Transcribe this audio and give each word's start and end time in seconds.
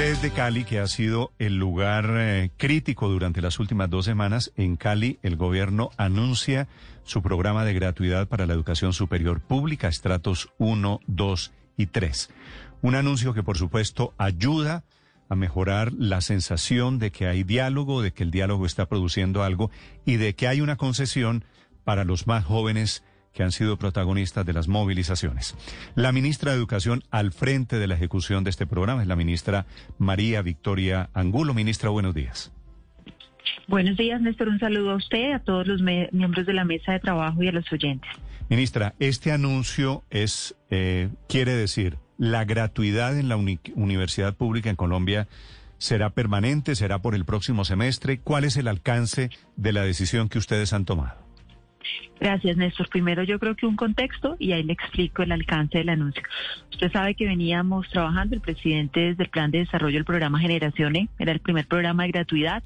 Desde 0.00 0.30
Cali, 0.30 0.64
que 0.64 0.78
ha 0.78 0.86
sido 0.86 1.30
el 1.38 1.56
lugar 1.56 2.06
eh, 2.16 2.50
crítico 2.56 3.10
durante 3.10 3.42
las 3.42 3.58
últimas 3.58 3.90
dos 3.90 4.06
semanas, 4.06 4.50
en 4.56 4.76
Cali 4.76 5.18
el 5.22 5.36
gobierno 5.36 5.90
anuncia 5.98 6.68
su 7.04 7.20
programa 7.20 7.66
de 7.66 7.74
gratuidad 7.74 8.26
para 8.26 8.46
la 8.46 8.54
educación 8.54 8.94
superior 8.94 9.42
pública, 9.42 9.88
estratos 9.88 10.54
1, 10.56 11.00
2 11.06 11.52
y 11.76 11.84
3. 11.84 12.30
Un 12.80 12.94
anuncio 12.94 13.34
que 13.34 13.42
por 13.42 13.58
supuesto 13.58 14.14
ayuda 14.16 14.84
a 15.28 15.34
mejorar 15.34 15.92
la 15.92 16.22
sensación 16.22 16.98
de 16.98 17.12
que 17.12 17.26
hay 17.26 17.42
diálogo, 17.42 18.00
de 18.00 18.12
que 18.12 18.22
el 18.22 18.30
diálogo 18.30 18.64
está 18.64 18.86
produciendo 18.86 19.42
algo 19.42 19.70
y 20.06 20.16
de 20.16 20.34
que 20.34 20.48
hay 20.48 20.62
una 20.62 20.76
concesión 20.76 21.44
para 21.84 22.04
los 22.04 22.26
más 22.26 22.46
jóvenes 22.46 23.04
que 23.32 23.42
han 23.42 23.52
sido 23.52 23.76
protagonistas 23.76 24.44
de 24.44 24.52
las 24.52 24.68
movilizaciones. 24.68 25.56
La 25.94 26.12
ministra 26.12 26.52
de 26.52 26.58
Educación 26.58 27.02
al 27.10 27.32
frente 27.32 27.78
de 27.78 27.86
la 27.86 27.94
ejecución 27.94 28.44
de 28.44 28.50
este 28.50 28.66
programa 28.66 29.02
es 29.02 29.08
la 29.08 29.16
ministra 29.16 29.66
María 29.98 30.42
Victoria 30.42 31.10
Angulo. 31.14 31.54
Ministra, 31.54 31.90
buenos 31.90 32.14
días. 32.14 32.52
Buenos 33.68 33.96
días, 33.96 34.20
Néstor. 34.20 34.48
Un 34.48 34.58
saludo 34.58 34.90
a 34.90 34.96
usted, 34.96 35.32
a 35.32 35.38
todos 35.38 35.66
los 35.66 35.80
miembros 35.80 36.46
de 36.46 36.52
la 36.52 36.64
mesa 36.64 36.92
de 36.92 37.00
trabajo 37.00 37.42
y 37.42 37.48
a 37.48 37.52
los 37.52 37.70
oyentes. 37.72 38.10
Ministra, 38.48 38.94
este 38.98 39.30
anuncio 39.30 40.02
es, 40.10 40.56
eh, 40.70 41.08
quiere 41.28 41.52
decir, 41.52 41.98
la 42.18 42.44
gratuidad 42.44 43.16
en 43.16 43.28
la 43.28 43.36
universidad 43.36 44.34
pública 44.34 44.70
en 44.70 44.76
Colombia 44.76 45.28
será 45.78 46.10
permanente, 46.10 46.74
será 46.74 47.00
por 47.00 47.14
el 47.14 47.24
próximo 47.24 47.64
semestre. 47.64 48.20
¿Cuál 48.20 48.44
es 48.44 48.56
el 48.56 48.68
alcance 48.68 49.30
de 49.56 49.72
la 49.72 49.82
decisión 49.82 50.28
que 50.28 50.38
ustedes 50.38 50.72
han 50.72 50.84
tomado? 50.84 51.29
Gracias, 52.20 52.56
Néstor. 52.58 52.88
Primero 52.90 53.22
yo 53.22 53.38
creo 53.38 53.56
que 53.56 53.64
un 53.64 53.76
contexto 53.76 54.36
y 54.38 54.52
ahí 54.52 54.62
le 54.62 54.74
explico 54.74 55.22
el 55.22 55.32
alcance 55.32 55.78
del 55.78 55.88
anuncio. 55.88 56.22
Usted 56.70 56.92
sabe 56.92 57.14
que 57.14 57.26
veníamos 57.26 57.88
trabajando, 57.88 58.34
el 58.34 58.42
presidente 58.42 59.00
desde 59.00 59.24
el 59.24 59.30
plan 59.30 59.50
de 59.50 59.60
desarrollo 59.60 59.94
del 59.94 60.04
programa 60.04 60.38
Generaciones, 60.38 61.08
era 61.18 61.32
el 61.32 61.40
primer 61.40 61.66
programa 61.66 62.02
de 62.02 62.10
gratuidad. 62.10 62.62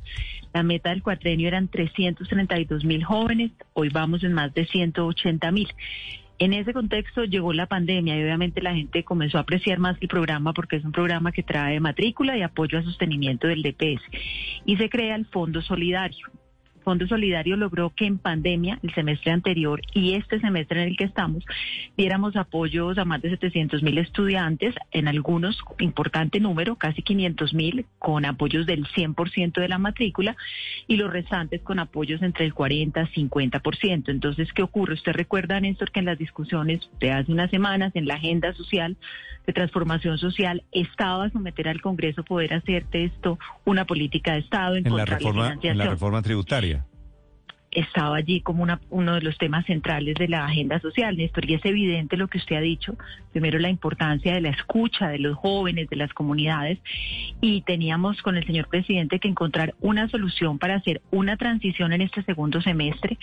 La 0.52 0.64
meta 0.64 0.90
del 0.90 1.02
cuatrenio 1.02 1.46
eran 1.46 1.68
332 1.68 2.84
mil 2.84 3.04
jóvenes, 3.04 3.52
hoy 3.74 3.90
vamos 3.90 4.24
en 4.24 4.32
más 4.32 4.52
de 4.54 4.66
180 4.66 5.50
mil. 5.52 5.68
En 6.40 6.52
ese 6.52 6.72
contexto 6.72 7.24
llegó 7.24 7.52
la 7.52 7.66
pandemia 7.66 8.18
y 8.18 8.22
obviamente 8.24 8.60
la 8.60 8.74
gente 8.74 9.04
comenzó 9.04 9.38
a 9.38 9.42
apreciar 9.42 9.78
más 9.78 9.96
el 10.00 10.08
programa 10.08 10.52
porque 10.52 10.76
es 10.76 10.84
un 10.84 10.90
programa 10.90 11.30
que 11.30 11.44
trae 11.44 11.78
matrícula 11.78 12.36
y 12.36 12.42
apoyo 12.42 12.76
a 12.78 12.82
sostenimiento 12.82 13.46
del 13.46 13.62
DPS. 13.62 14.02
Y 14.66 14.76
se 14.76 14.88
crea 14.88 15.14
el 15.14 15.26
Fondo 15.26 15.62
Solidario. 15.62 16.26
Fondo 16.84 17.06
Solidario 17.06 17.56
logró 17.56 17.90
que 17.90 18.06
en 18.06 18.18
pandemia, 18.18 18.78
el 18.82 18.94
semestre 18.94 19.32
anterior 19.32 19.80
y 19.92 20.14
este 20.14 20.38
semestre 20.40 20.82
en 20.82 20.88
el 20.90 20.96
que 20.96 21.04
estamos, 21.04 21.44
diéramos 21.96 22.36
apoyos 22.36 22.98
a 22.98 23.04
más 23.04 23.22
de 23.22 23.30
700 23.30 23.82
mil 23.82 23.98
estudiantes, 23.98 24.74
en 24.92 25.08
algunos 25.08 25.58
importante 25.78 26.40
número, 26.40 26.76
casi 26.76 27.02
500 27.02 27.54
mil, 27.54 27.86
con 27.98 28.24
apoyos 28.24 28.66
del 28.66 28.86
100% 28.86 29.60
de 29.60 29.68
la 29.68 29.78
matrícula 29.78 30.36
y 30.86 30.96
los 30.96 31.10
restantes 31.10 31.62
con 31.62 31.78
apoyos 31.78 32.22
entre 32.22 32.44
el 32.44 32.54
40 32.54 33.08
y 33.14 33.28
50%. 33.28 34.08
Entonces, 34.08 34.52
¿qué 34.52 34.62
ocurre? 34.62 34.94
Usted 34.94 35.12
recuerda, 35.12 35.58
Néstor, 35.60 35.90
que 35.90 36.00
en 36.00 36.06
las 36.06 36.18
discusiones 36.18 36.80
de 37.00 37.12
hace 37.12 37.32
unas 37.32 37.50
semanas, 37.50 37.92
en 37.94 38.06
la 38.06 38.14
agenda 38.14 38.52
social 38.54 38.96
de 39.46 39.52
transformación 39.52 40.18
social, 40.18 40.62
estaba 40.72 41.24
a 41.24 41.30
someter 41.30 41.68
al 41.68 41.80
Congreso 41.80 42.24
poder 42.24 42.54
hacer 42.54 42.86
de 42.88 43.04
esto 43.04 43.38
una 43.64 43.84
política 43.84 44.32
de 44.32 44.40
Estado 44.40 44.76
en, 44.76 44.84
la 44.84 45.04
reforma, 45.04 45.58
en 45.62 45.78
la 45.78 45.86
reforma 45.86 46.22
tributaria 46.22 46.73
estaba 47.74 48.16
allí 48.16 48.40
como 48.40 48.62
una, 48.62 48.80
uno 48.90 49.14
de 49.14 49.20
los 49.20 49.36
temas 49.36 49.66
centrales 49.66 50.14
de 50.14 50.28
la 50.28 50.46
agenda 50.46 50.80
social, 50.80 51.16
Néstor, 51.16 51.48
y 51.50 51.54
es 51.54 51.64
evidente 51.64 52.16
lo 52.16 52.28
que 52.28 52.38
usted 52.38 52.56
ha 52.56 52.60
dicho, 52.60 52.96
primero 53.32 53.58
la 53.58 53.68
importancia 53.68 54.32
de 54.34 54.40
la 54.40 54.50
escucha 54.50 55.08
de 55.08 55.18
los 55.18 55.36
jóvenes, 55.36 55.90
de 55.90 55.96
las 55.96 56.12
comunidades, 56.12 56.78
y 57.40 57.62
teníamos 57.62 58.22
con 58.22 58.36
el 58.36 58.46
señor 58.46 58.68
presidente 58.68 59.18
que 59.18 59.28
encontrar 59.28 59.74
una 59.80 60.08
solución 60.08 60.58
para 60.58 60.76
hacer 60.76 61.02
una 61.10 61.36
transición 61.36 61.92
en 61.92 62.02
este 62.02 62.22
segundo 62.22 62.62
semestre, 62.62 63.18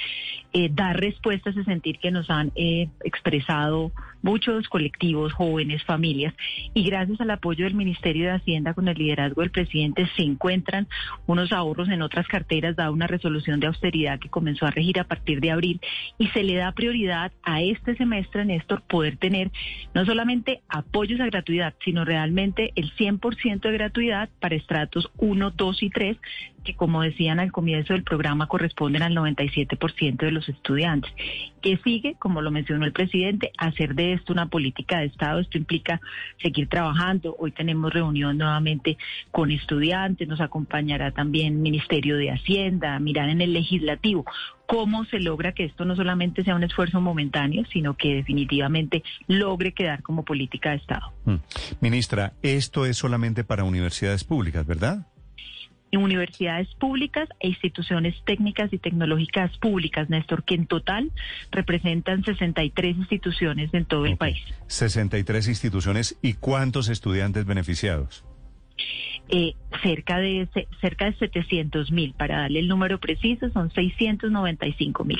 eh, 0.54 0.70
dar 0.72 1.00
respuestas 1.00 1.58
a 1.58 1.64
sentir 1.64 1.98
que 2.00 2.12
nos 2.12 2.30
han 2.30 2.52
eh, 2.56 2.90
expresado 3.04 3.92
muchos 4.22 4.68
colectivos, 4.70 5.34
jóvenes, 5.34 5.84
familias, 5.84 6.34
y 6.74 6.84
gracias 6.84 7.20
al 7.22 7.32
apoyo 7.32 7.66
del 7.66 7.74
Ministerio 7.74 8.26
de 8.26 8.36
Hacienda 8.36 8.74
con 8.74 8.88
el 8.88 8.98
liderazgo 8.98 9.42
del 9.42 9.52
presidente 9.52 10.08
se 10.16 10.24
encuentran 10.24 10.88
unos 11.26 11.52
ahorros 11.52 11.90
en 11.90 12.02
otras 12.02 12.28
carteras, 12.28 12.76
da 12.76 12.92
una 12.92 13.08
resolución 13.08 13.60
de 13.60 13.68
austeridad 13.68 14.20
que 14.20 14.30
comenzó 14.30 14.66
a 14.66 14.72
regir 14.72 15.00
a 15.00 15.06
partir 15.06 15.42
de 15.42 15.52
abril 15.52 15.80
y 16.18 16.28
se 16.30 16.44
le 16.44 16.56
da 16.56 16.72
prioridad 16.72 17.32
a 17.44 17.62
este 17.62 17.96
semestre, 17.96 18.46
Néstor, 18.46 18.82
poder 18.82 19.18
tener 19.18 19.52
no 19.94 20.06
solamente 20.06 20.62
apoyos 20.70 21.20
a 21.20 21.26
gratuidad, 21.26 21.74
sino 21.84 22.06
realmente 22.06 22.72
el 22.76 22.94
100% 22.96 23.62
de 23.62 23.72
gratuidad 23.72 24.30
para 24.40 24.56
estratos 24.56 25.10
1, 25.18 25.52
2 25.52 25.84
y 25.84 25.90
3, 25.90 26.18
que 26.64 26.76
como 26.76 27.02
decían 27.02 27.40
al 27.40 27.52
comienzo 27.52 27.94
del 27.94 28.04
programa 28.04 28.48
corresponden 28.48 29.02
al 29.02 29.16
97% 29.16 30.18
de 30.18 30.32
los 30.32 30.48
estudiantes. 30.48 31.12
Que 31.62 31.78
sigue, 31.78 32.16
como 32.20 32.42
lo 32.42 32.52
mencionó 32.52 32.86
el 32.86 32.92
presidente, 32.92 33.52
hacer 33.58 33.96
de 33.96 34.11
esto 34.14 34.34
una 34.34 34.48
política 34.48 35.00
de 35.00 35.06
Estado. 35.06 35.40
Esto 35.40 35.58
implica 35.58 36.00
seguir 36.42 36.68
trabajando. 36.68 37.36
Hoy 37.40 37.52
tenemos 37.52 37.94
reunión 37.94 38.38
nuevamente 38.38 38.98
con 39.32 39.52
estudiantes, 39.52 40.28
nos 40.28 40.42
acompañará 40.42 41.12
también 41.12 41.62
Ministerio 41.62 42.18
de 42.18 42.32
Hacienda, 42.32 43.00
mirar 43.00 43.30
en 43.30 43.42
el 43.42 43.54
legislativo 43.54 44.26
cómo 44.72 45.04
se 45.04 45.20
logra 45.20 45.52
que 45.52 45.66
esto 45.66 45.84
no 45.84 45.98
solamente 45.98 46.46
sea 46.46 46.56
un 46.56 46.64
esfuerzo 46.64 47.02
momentáneo, 47.02 47.66
sino 47.74 47.98
que 47.98 48.16
definitivamente 48.16 49.04
logre 49.28 49.74
quedar 49.74 50.02
como 50.02 50.24
política 50.24 50.70
de 50.70 50.78
Estado. 50.78 51.12
Mm. 51.26 51.36
Ministra, 51.82 52.32
esto 52.42 52.86
es 52.86 52.96
solamente 52.96 53.44
para 53.44 53.66
universidades 53.66 54.24
públicas, 54.24 54.66
¿verdad? 54.66 55.08
Universidades 55.98 56.74
públicas 56.76 57.28
e 57.40 57.50
instituciones 57.50 58.16
técnicas 58.26 58.72
y 58.72 58.78
tecnológicas 58.78 59.58
públicas, 59.58 60.10
Néstor, 60.10 60.44
que 60.44 60.56
en 60.56 60.66
total 60.66 61.12
representan 61.52 62.24
63 62.24 62.98
instituciones 62.98 63.74
en 63.74 63.86
todo 63.86 64.06
el 64.06 64.18
país. 64.18 64.38
63 64.68 65.50
instituciones 65.50 66.18
y 66.22 66.34
cuántos 66.34 66.88
estudiantes 66.90 67.46
beneficiados. 67.46 68.24
Eh, 69.30 69.56
cerca 69.84 70.20
de 70.20 70.48
cerca 70.82 71.06
de 71.06 71.14
700 71.18 71.92
mil, 71.92 72.14
para 72.14 72.42
darle 72.42 72.60
el 72.60 72.68
número 72.68 73.00
preciso, 73.00 73.50
son 73.52 73.72
695 73.72 75.04
mil. 75.04 75.20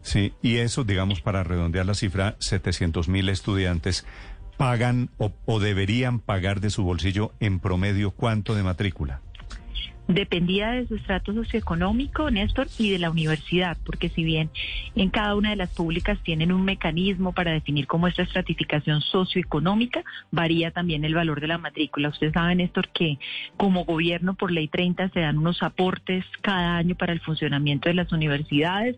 Sí, 0.00 0.32
y 0.42 0.56
eso, 0.56 0.84
digamos, 0.84 1.20
para 1.20 1.44
redondear 1.44 1.86
la 1.86 1.94
cifra, 1.94 2.36
700 2.38 3.08
mil 3.08 3.28
estudiantes 3.28 4.06
pagan 4.56 5.10
o 5.18 5.60
deberían 5.60 6.20
pagar 6.20 6.60
de 6.60 6.70
su 6.70 6.84
bolsillo 6.84 7.32
en 7.40 7.58
promedio 7.58 8.12
cuánto 8.12 8.54
de 8.54 8.62
matrícula 8.62 9.20
dependía 10.08 10.72
de 10.72 10.86
su 10.86 10.96
estrato 10.96 11.32
socioeconómico, 11.32 12.30
Néstor, 12.30 12.66
y 12.78 12.90
de 12.90 12.98
la 12.98 13.10
universidad, 13.10 13.76
porque 13.84 14.10
si 14.10 14.22
bien 14.22 14.50
en 14.94 15.10
cada 15.10 15.34
una 15.34 15.50
de 15.50 15.56
las 15.56 15.70
públicas 15.74 16.18
tienen 16.22 16.52
un 16.52 16.64
mecanismo 16.64 17.32
para 17.32 17.52
definir 17.52 17.86
cómo 17.86 18.06
esta 18.06 18.22
estratificación 18.22 19.00
socioeconómica, 19.00 20.04
varía 20.30 20.70
también 20.70 21.04
el 21.04 21.14
valor 21.14 21.40
de 21.40 21.48
la 21.48 21.58
matrícula. 21.58 22.10
Usted 22.10 22.32
sabe, 22.32 22.54
Néstor, 22.54 22.88
que 22.88 23.18
como 23.56 23.84
gobierno 23.84 24.34
por 24.34 24.52
ley 24.52 24.68
30 24.68 25.08
se 25.10 25.20
dan 25.20 25.38
unos 25.38 25.62
aportes 25.62 26.24
cada 26.42 26.76
año 26.76 26.94
para 26.94 27.12
el 27.12 27.20
funcionamiento 27.20 27.88
de 27.88 27.94
las 27.94 28.12
universidades 28.12 28.96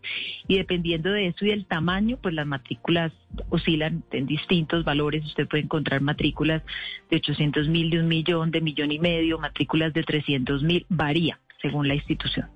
y 0.48 0.56
dependiendo 0.56 1.10
de 1.10 1.28
eso 1.28 1.44
y 1.44 1.50
del 1.50 1.66
tamaño, 1.66 2.18
pues 2.20 2.34
las 2.34 2.46
matrículas 2.46 3.12
oscilan 3.50 4.02
en 4.10 4.26
distintos 4.26 4.84
valores. 4.84 5.24
Usted 5.24 5.46
puede 5.46 5.64
encontrar 5.64 6.00
matrículas 6.00 6.62
de 7.10 7.16
800 7.16 7.68
mil, 7.68 7.90
de 7.90 8.00
un 8.00 8.08
millón, 8.08 8.50
de 8.50 8.60
millón 8.60 8.92
y 8.92 8.98
medio, 8.98 9.38
matrículas 9.38 9.92
de 9.92 10.02
300 10.02 10.62
mil 10.62 10.86
varía 10.96 11.38
según 11.60 11.88
la 11.88 11.94
institución. 11.94 12.48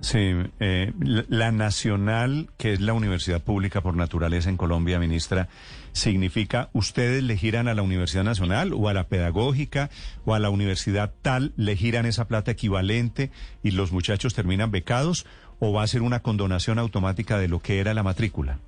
Sí, 0.00 0.32
eh, 0.60 0.92
la, 0.98 1.52
nacional, 1.52 2.48
que 2.58 2.72
es 2.72 2.80
la 2.80 2.92
universidad 2.92 3.42
pública 3.42 3.80
por 3.80 3.96
naturaleza 3.96 4.50
en 4.50 4.56
Colombia, 4.56 4.98
ministra, 4.98 5.48
significa 5.92 6.68
ustedes 6.72 7.22
le 7.22 7.36
giran 7.36 7.68
a 7.68 7.74
la 7.74 7.82
Universidad 7.82 8.24
Nacional 8.24 8.72
o 8.74 8.88
a 8.88 8.92
la 8.92 9.08
pedagógica 9.08 9.90
o 10.24 10.34
a 10.34 10.40
la 10.40 10.50
universidad 10.50 11.14
tal, 11.22 11.52
le 11.56 11.76
giran 11.76 12.06
esa 12.06 12.26
plata 12.26 12.50
equivalente 12.50 13.30
y 13.62 13.70
los 13.70 13.92
muchachos 13.92 14.34
terminan 14.34 14.70
becados 14.70 15.26
o 15.60 15.72
va 15.72 15.84
a 15.84 15.86
ser 15.86 16.02
una 16.02 16.20
condonación 16.20 16.78
automática 16.78 17.38
de 17.38 17.48
lo 17.48 17.60
que 17.60 17.78
era 17.78 17.94
la 17.94 18.02
matrícula. 18.02 18.58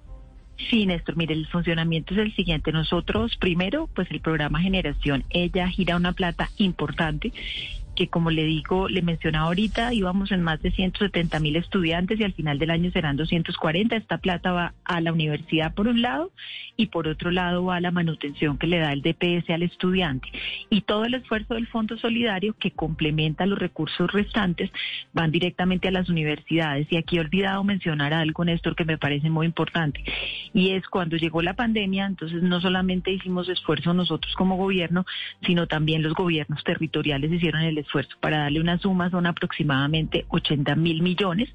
Sí, 0.70 0.86
Néstor, 0.86 1.16
mire, 1.16 1.34
el 1.34 1.46
funcionamiento 1.48 2.14
es 2.14 2.20
el 2.20 2.34
siguiente. 2.34 2.72
Nosotros, 2.72 3.36
primero, 3.36 3.90
pues 3.94 4.10
el 4.10 4.20
programa 4.20 4.60
Generación, 4.60 5.24
ella 5.28 5.68
gira 5.68 5.96
una 5.96 6.12
plata 6.12 6.48
importante 6.56 7.32
que 7.96 8.08
como 8.08 8.30
le 8.30 8.44
digo, 8.44 8.88
le 8.88 9.02
mencionaba 9.02 9.46
ahorita, 9.46 9.92
íbamos 9.92 10.30
en 10.30 10.42
más 10.42 10.62
de 10.62 10.70
170 10.70 11.40
mil 11.40 11.56
estudiantes 11.56 12.20
y 12.20 12.24
al 12.24 12.34
final 12.34 12.58
del 12.58 12.70
año 12.70 12.92
serán 12.92 13.16
240. 13.16 13.96
Esta 13.96 14.18
plata 14.18 14.52
va 14.52 14.74
a 14.84 15.00
la 15.00 15.12
universidad 15.12 15.74
por 15.74 15.88
un 15.88 16.02
lado 16.02 16.30
y 16.76 16.86
por 16.86 17.08
otro 17.08 17.30
lado 17.30 17.64
va 17.64 17.76
a 17.76 17.80
la 17.80 17.90
manutención 17.90 18.58
que 18.58 18.66
le 18.66 18.78
da 18.78 18.92
el 18.92 19.02
DPS 19.02 19.50
al 19.50 19.62
estudiante. 19.62 20.28
Y 20.70 20.82
todo 20.82 21.06
el 21.06 21.14
esfuerzo 21.14 21.54
del 21.54 21.66
Fondo 21.66 21.96
Solidario 21.98 22.54
que 22.58 22.70
complementa 22.70 23.46
los 23.46 23.58
recursos 23.58 24.12
restantes 24.12 24.70
van 25.12 25.32
directamente 25.32 25.88
a 25.88 25.92
las 25.92 26.08
universidades. 26.08 26.86
Y 26.90 26.96
aquí 26.96 27.16
he 27.16 27.20
olvidado 27.20 27.64
mencionar 27.64 28.12
algo, 28.12 28.44
Néstor, 28.44 28.76
que 28.76 28.84
me 28.84 28.98
parece 28.98 29.30
muy 29.30 29.46
importante. 29.46 30.04
Y 30.52 30.72
es 30.72 30.86
cuando 30.86 31.16
llegó 31.16 31.40
la 31.40 31.54
pandemia, 31.54 32.06
entonces 32.06 32.42
no 32.42 32.60
solamente 32.60 33.10
hicimos 33.10 33.48
esfuerzo 33.48 33.94
nosotros 33.94 34.34
como 34.34 34.56
gobierno, 34.56 35.06
sino 35.46 35.66
también 35.66 36.02
los 36.02 36.12
gobiernos 36.12 36.62
territoriales 36.62 37.32
hicieron 37.32 37.62
el 37.62 37.78
esfuerzo. 37.78 37.85
Para 38.20 38.38
darle 38.38 38.60
una 38.60 38.78
suma 38.78 39.10
son 39.10 39.26
aproximadamente 39.26 40.26
80 40.28 40.74
mil 40.76 41.02
millones 41.02 41.48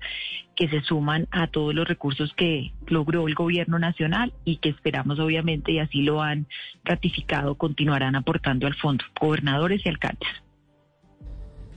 que 0.55 0.67
se 0.67 0.81
suman 0.81 1.27
a 1.31 1.47
todos 1.47 1.73
los 1.73 1.87
recursos 1.87 2.33
que 2.35 2.71
logró 2.87 3.27
el 3.27 3.35
gobierno 3.35 3.79
nacional 3.79 4.33
y 4.45 4.57
que 4.57 4.69
esperamos 4.69 5.19
obviamente, 5.19 5.71
y 5.71 5.79
así 5.79 6.01
lo 6.01 6.21
han 6.21 6.47
ratificado, 6.83 7.55
continuarán 7.55 8.15
aportando 8.15 8.67
al 8.67 8.75
fondo, 8.75 9.03
gobernadores 9.19 9.81
y 9.85 9.89
alcaldes. 9.89 10.29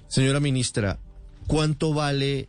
Señora 0.07 0.41
ministra, 0.41 0.99
¿cuánto 1.47 1.95
vale 1.95 2.49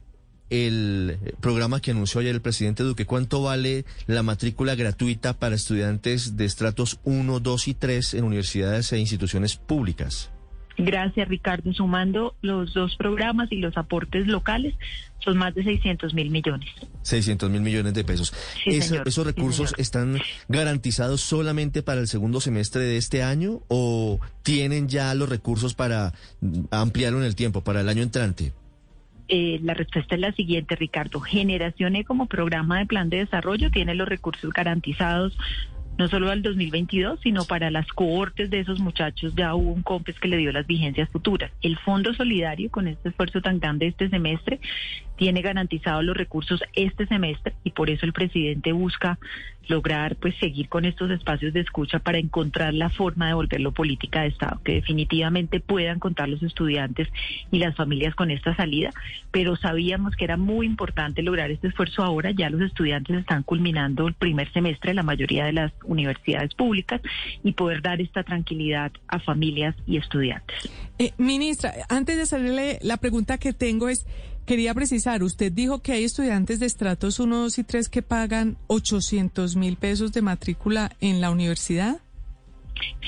el 0.49 1.17
programa 1.41 1.79
que 1.79 1.91
anunció 1.91 2.21
ayer 2.21 2.35
el 2.35 2.41
presidente 2.41 2.83
Duque? 2.83 3.05
¿Cuánto 3.05 3.41
vale 3.41 3.85
la 4.07 4.23
matrícula 4.23 4.75
gratuita 4.75 5.33
para 5.39 5.55
estudiantes 5.55 6.37
de 6.37 6.45
estratos 6.45 6.99
1, 7.03 7.39
2 7.39 7.67
y 7.67 7.73
3 7.73 8.13
en 8.15 8.23
universidades 8.23 8.91
e 8.91 8.99
instituciones 8.99 9.55
públicas? 9.55 10.31
Gracias, 10.77 11.27
Ricardo. 11.27 11.73
Sumando 11.73 12.35
los 12.41 12.73
dos 12.73 12.95
programas 12.97 13.51
y 13.51 13.57
los 13.57 13.77
aportes 13.77 14.27
locales, 14.27 14.75
son 15.19 15.37
más 15.37 15.55
de 15.55 15.63
600 15.63 16.13
mil 16.13 16.29
millones. 16.29 16.69
600 17.01 17.49
mil 17.49 17.61
millones 17.61 17.93
de 17.93 18.03
pesos. 18.03 18.33
¿Esos 18.65 19.25
recursos 19.25 19.73
están 19.77 20.19
garantizados 20.47 21.21
solamente 21.21 21.81
para 21.81 22.01
el 22.01 22.07
segundo 22.07 22.41
semestre 22.41 22.83
de 22.83 22.97
este 22.97 23.23
año 23.23 23.61
o 23.67 24.19
tienen 24.43 24.87
ya 24.89 25.13
los 25.13 25.29
recursos 25.29 25.73
para 25.73 26.13
ampliarlo 26.71 27.19
en 27.19 27.25
el 27.25 27.35
tiempo, 27.35 27.63
para 27.63 27.81
el 27.81 27.89
año 27.89 28.03
entrante? 28.03 28.53
Eh, 29.27 29.59
la 29.63 29.73
respuesta 29.73 30.15
es 30.15 30.21
la 30.21 30.33
siguiente, 30.33 30.75
Ricardo. 30.75 31.19
Generación 31.19 31.95
E 31.95 32.03
como 32.03 32.27
programa 32.27 32.79
de 32.79 32.85
plan 32.85 33.09
de 33.09 33.17
desarrollo 33.17 33.71
tiene 33.71 33.95
los 33.95 34.07
recursos 34.07 34.53
garantizados 34.53 35.35
no 35.97 36.07
solo 36.07 36.29
al 36.29 36.41
2022, 36.41 37.19
sino 37.21 37.45
para 37.45 37.71
las 37.71 37.87
cohortes 37.87 38.49
de 38.49 38.59
esos 38.59 38.79
muchachos 38.79 39.33
ya 39.35 39.55
hubo 39.55 39.71
un 39.71 39.81
COMPES 39.81 40.19
que 40.19 40.27
le 40.27 40.37
dio 40.37 40.51
las 40.51 40.67
vigencias 40.67 41.09
futuras. 41.09 41.51
El 41.61 41.77
Fondo 41.77 42.13
Solidario, 42.13 42.69
con 42.69 42.87
este 42.87 43.09
esfuerzo 43.09 43.41
tan 43.41 43.59
grande 43.59 43.87
este 43.87 44.09
semestre, 44.09 44.59
tiene 45.15 45.41
garantizados 45.41 46.03
los 46.03 46.17
recursos 46.17 46.61
este 46.73 47.07
semestre 47.07 47.53
y 47.63 47.71
por 47.71 47.89
eso 47.89 48.05
el 48.05 48.13
presidente 48.13 48.73
busca 48.73 49.17
lograr 49.67 50.15
pues 50.15 50.35
seguir 50.39 50.69
con 50.69 50.85
estos 50.85 51.11
espacios 51.11 51.53
de 51.53 51.61
escucha 51.61 51.99
para 51.99 52.17
encontrar 52.17 52.73
la 52.73 52.89
forma 52.89 53.27
de 53.27 53.33
volverlo 53.33 53.71
política 53.71 54.21
de 54.21 54.27
Estado, 54.27 54.61
que 54.63 54.73
definitivamente 54.73 55.59
puedan 55.59 55.99
contar 55.99 56.29
los 56.29 56.41
estudiantes 56.43 57.07
y 57.51 57.59
las 57.59 57.75
familias 57.75 58.15
con 58.15 58.31
esta 58.31 58.55
salida, 58.55 58.91
pero 59.31 59.55
sabíamos 59.55 60.15
que 60.15 60.25
era 60.25 60.37
muy 60.37 60.65
importante 60.65 61.21
lograr 61.21 61.51
este 61.51 61.67
esfuerzo 61.67 62.03
ahora, 62.03 62.31
ya 62.31 62.49
los 62.49 62.61
estudiantes 62.61 63.17
están 63.17 63.43
culminando 63.43 64.07
el 64.07 64.13
primer 64.13 64.51
semestre 64.53 64.91
de 64.91 64.95
la 64.95 65.03
mayoría 65.03 65.45
de 65.45 65.53
las 65.53 65.71
universidades 65.83 66.53
públicas 66.53 67.01
y 67.43 67.53
poder 67.53 67.81
dar 67.81 68.01
esta 68.01 68.23
tranquilidad 68.23 68.91
a 69.07 69.19
familias 69.19 69.75
y 69.85 69.97
estudiantes. 69.97 70.69
Eh, 70.97 71.11
ministra, 71.17 71.73
antes 71.89 72.15
de 72.15 72.21
hacerle 72.23 72.79
la 72.81 72.97
pregunta 72.97 73.37
que 73.37 73.53
tengo 73.53 73.89
es 73.89 74.05
Quería 74.45 74.75
precisar, 74.75 75.23
usted 75.23 75.51
dijo 75.51 75.79
que 75.81 75.91
hay 75.93 76.03
estudiantes 76.03 76.59
de 76.59 76.67
estratos 76.67 77.19
1, 77.19 77.35
2 77.35 77.57
y 77.57 77.63
3 77.63 77.89
que 77.89 78.03
pagan 78.03 78.57
800 78.67 79.55
mil 79.55 79.75
pesos 79.75 80.11
de 80.11 80.21
matrícula 80.21 80.95
en 81.01 81.19
la 81.19 81.31
universidad. 81.31 81.99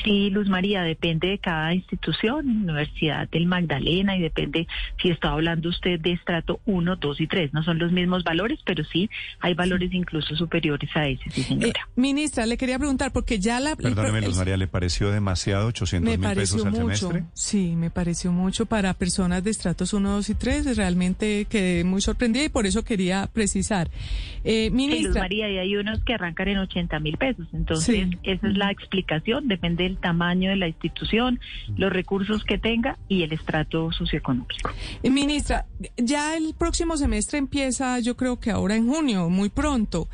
Sí, 0.03 0.29
Luz 0.29 0.47
María, 0.47 0.83
depende 0.83 1.27
de 1.27 1.39
cada 1.39 1.73
institución, 1.73 2.47
Universidad 2.47 3.27
del 3.29 3.47
Magdalena, 3.47 4.15
y 4.15 4.21
depende 4.21 4.67
si 5.01 5.09
está 5.09 5.31
hablando 5.31 5.69
usted 5.69 5.99
de 5.99 6.13
estrato 6.13 6.59
1, 6.65 6.95
2 6.95 7.21
y 7.21 7.27
3. 7.27 7.53
No 7.53 7.63
son 7.63 7.79
los 7.79 7.91
mismos 7.91 8.23
valores, 8.23 8.59
pero 8.65 8.83
sí 8.85 9.09
hay 9.39 9.53
valores 9.53 9.93
incluso 9.93 10.35
superiores 10.35 10.89
a 10.95 11.07
ese, 11.07 11.29
sí, 11.29 11.43
señora. 11.43 11.79
Eh, 11.79 11.91
ministra, 11.95 12.45
le 12.45 12.57
quería 12.57 12.77
preguntar, 12.77 13.11
porque 13.11 13.39
ya 13.39 13.59
la... 13.59 13.75
Perdóneme, 13.75 14.21
Luz 14.21 14.37
María, 14.37 14.55
¿le 14.55 14.67
pareció 14.67 15.11
demasiado 15.11 15.67
800 15.67 16.17
mil 16.17 16.29
pesos 16.33 16.65
al 16.65 16.71
mucho, 16.71 17.09
semestre? 17.09 17.23
Sí, 17.33 17.75
me 17.75 17.89
pareció 17.89 18.31
mucho 18.31 18.65
para 18.65 18.93
personas 18.93 19.43
de 19.43 19.51
estratos 19.51 19.93
1, 19.93 20.09
2 20.09 20.29
y 20.29 20.35
3. 20.35 20.77
Realmente 20.77 21.45
quedé 21.49 21.83
muy 21.83 22.01
sorprendida 22.01 22.45
y 22.45 22.49
por 22.49 22.65
eso 22.65 22.83
quería 22.83 23.27
precisar. 23.33 23.89
Eh, 24.43 24.69
ministra... 24.71 25.09
Luz 25.09 25.17
María, 25.17 25.49
y 25.49 25.57
hay 25.57 25.75
unos 25.75 26.03
que 26.03 26.13
arrancan 26.13 26.47
en 26.49 26.57
80 26.59 26.99
mil 26.99 27.17
pesos. 27.17 27.47
Entonces, 27.53 28.09
esa 28.23 28.47
es 28.47 28.57
la 28.57 28.71
explicación. 28.71 29.47
Depende 29.57 29.83
del 29.83 29.97
tamaño 29.97 30.51
de 30.51 30.55
la 30.55 30.67
institución, 30.67 31.39
los 31.77 31.91
recursos 31.91 32.43
que 32.43 32.57
tenga 32.57 32.97
y 33.07 33.23
el 33.23 33.33
estrato 33.33 33.91
socioeconómico. 33.91 34.69
Eh, 35.01 35.09
ministra, 35.09 35.65
ya 35.97 36.37
el 36.37 36.53
próximo 36.55 36.95
semestre 36.95 37.39
empieza, 37.39 37.99
yo 37.99 38.15
creo 38.15 38.39
que 38.39 38.51
ahora 38.51 38.75
en 38.75 38.87
junio, 38.87 39.29
muy 39.29 39.49
pronto. 39.49 40.07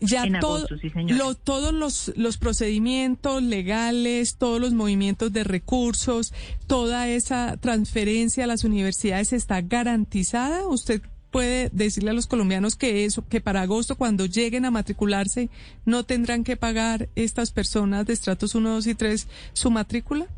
Ya 0.00 0.24
todos 0.40 1.72
los, 1.72 2.12
los 2.16 2.36
procedimientos 2.36 3.42
legales, 3.42 4.36
todos 4.36 4.60
los 4.60 4.74
movimientos 4.74 5.32
de 5.32 5.42
recursos, 5.42 6.34
toda 6.66 7.08
esa 7.08 7.56
transferencia 7.56 8.44
a 8.44 8.46
las 8.46 8.64
universidades 8.64 9.32
está 9.32 9.62
garantizada. 9.62 10.66
¿Usted 10.66 11.00
puede 11.36 11.68
decirle 11.70 12.12
a 12.12 12.14
los 12.14 12.26
colombianos 12.26 12.76
que 12.76 13.04
eso, 13.04 13.28
que 13.28 13.42
para 13.42 13.60
agosto 13.60 13.96
cuando 13.96 14.24
lleguen 14.24 14.64
a 14.64 14.70
matricularse 14.70 15.50
no 15.84 16.02
tendrán 16.02 16.44
que 16.44 16.56
pagar 16.56 17.10
estas 17.14 17.52
personas 17.52 18.06
de 18.06 18.14
estratos 18.14 18.54
1, 18.54 18.70
2 18.70 18.86
y 18.86 18.94
3 18.94 19.28
su 19.52 19.70
matrícula? 19.70 20.28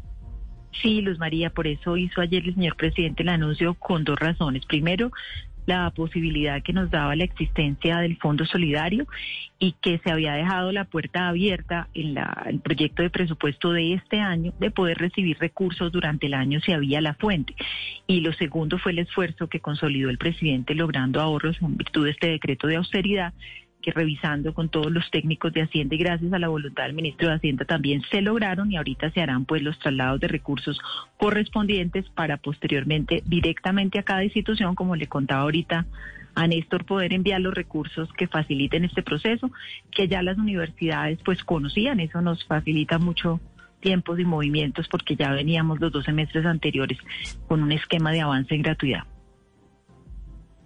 Sí, 0.82 1.00
Luz 1.00 1.20
María, 1.20 1.50
por 1.50 1.68
eso 1.68 1.96
hizo 1.96 2.20
ayer 2.20 2.42
el 2.48 2.56
señor 2.56 2.74
presidente 2.74 3.22
el 3.22 3.28
anuncio 3.28 3.74
con 3.74 4.02
dos 4.02 4.18
razones. 4.18 4.66
Primero, 4.66 5.12
la 5.68 5.90
posibilidad 5.90 6.62
que 6.62 6.72
nos 6.72 6.90
daba 6.90 7.14
la 7.14 7.24
existencia 7.24 7.98
del 7.98 8.16
Fondo 8.16 8.46
Solidario 8.46 9.06
y 9.58 9.72
que 9.72 9.98
se 9.98 10.10
había 10.10 10.32
dejado 10.32 10.72
la 10.72 10.86
puerta 10.86 11.28
abierta 11.28 11.88
en 11.92 12.16
el 12.46 12.60
proyecto 12.60 13.02
de 13.02 13.10
presupuesto 13.10 13.72
de 13.72 13.92
este 13.92 14.18
año 14.18 14.54
de 14.58 14.70
poder 14.70 14.96
recibir 14.96 15.36
recursos 15.38 15.92
durante 15.92 16.26
el 16.26 16.32
año 16.32 16.60
si 16.60 16.72
había 16.72 17.02
la 17.02 17.12
fuente. 17.12 17.54
Y 18.06 18.20
lo 18.20 18.32
segundo 18.32 18.78
fue 18.78 18.92
el 18.92 19.00
esfuerzo 19.00 19.48
que 19.48 19.60
consolidó 19.60 20.08
el 20.08 20.16
presidente 20.16 20.74
logrando 20.74 21.20
ahorros 21.20 21.60
en 21.60 21.76
virtud 21.76 22.06
de 22.06 22.12
este 22.12 22.28
decreto 22.28 22.66
de 22.66 22.76
austeridad 22.76 23.34
que 23.82 23.92
revisando 23.92 24.54
con 24.54 24.68
todos 24.68 24.90
los 24.90 25.10
técnicos 25.10 25.52
de 25.52 25.62
Hacienda 25.62 25.94
y 25.94 25.98
gracias 25.98 26.32
a 26.32 26.38
la 26.38 26.48
voluntad 26.48 26.84
del 26.84 26.94
ministro 26.94 27.28
de 27.28 27.34
Hacienda 27.34 27.64
también 27.64 28.02
se 28.10 28.22
lograron 28.22 28.70
y 28.72 28.76
ahorita 28.76 29.10
se 29.10 29.20
harán 29.20 29.44
pues 29.44 29.62
los 29.62 29.78
traslados 29.78 30.20
de 30.20 30.28
recursos 30.28 30.80
correspondientes 31.16 32.08
para 32.10 32.36
posteriormente 32.36 33.22
directamente 33.26 33.98
a 33.98 34.02
cada 34.02 34.24
institución, 34.24 34.74
como 34.74 34.96
le 34.96 35.06
contaba 35.06 35.42
ahorita 35.42 35.86
a 36.34 36.46
Néstor, 36.46 36.84
poder 36.84 37.12
enviar 37.12 37.40
los 37.40 37.54
recursos 37.54 38.12
que 38.12 38.28
faciliten 38.28 38.84
este 38.84 39.02
proceso, 39.02 39.50
que 39.90 40.08
ya 40.08 40.22
las 40.22 40.38
universidades 40.38 41.18
pues 41.24 41.42
conocían, 41.44 42.00
eso 42.00 42.20
nos 42.20 42.44
facilita 42.46 42.98
mucho 42.98 43.40
tiempos 43.80 44.18
y 44.18 44.24
movimientos 44.24 44.88
porque 44.88 45.16
ya 45.16 45.32
veníamos 45.32 45.80
los 45.80 45.92
dos 45.92 46.04
semestres 46.04 46.46
anteriores 46.46 46.98
con 47.46 47.62
un 47.62 47.72
esquema 47.72 48.12
de 48.12 48.20
avance 48.20 48.54
en 48.54 48.62
gratuidad. 48.62 49.04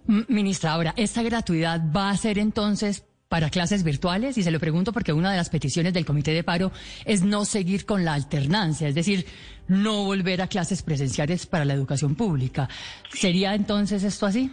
Ministra, 0.05 0.73
ahora, 0.73 0.93
¿esta 0.97 1.23
gratuidad 1.23 1.81
va 1.95 2.09
a 2.09 2.17
ser 2.17 2.37
entonces 2.37 3.05
para 3.29 3.49
clases 3.49 3.83
virtuales? 3.83 4.37
Y 4.37 4.43
se 4.43 4.51
lo 4.51 4.59
pregunto 4.59 4.91
porque 4.91 5.13
una 5.13 5.31
de 5.31 5.37
las 5.37 5.49
peticiones 5.49 5.93
del 5.93 6.05
Comité 6.05 6.31
de 6.31 6.43
Paro 6.43 6.71
es 7.05 7.23
no 7.23 7.45
seguir 7.45 7.85
con 7.85 8.03
la 8.03 8.13
alternancia, 8.13 8.87
es 8.87 8.95
decir, 8.95 9.25
no 9.67 10.03
volver 10.03 10.41
a 10.41 10.47
clases 10.47 10.81
presenciales 10.83 11.45
para 11.45 11.65
la 11.65 11.73
educación 11.73 12.15
pública. 12.15 12.67
¿Sería 13.13 13.55
entonces 13.55 14.03
esto 14.03 14.25
así? 14.25 14.51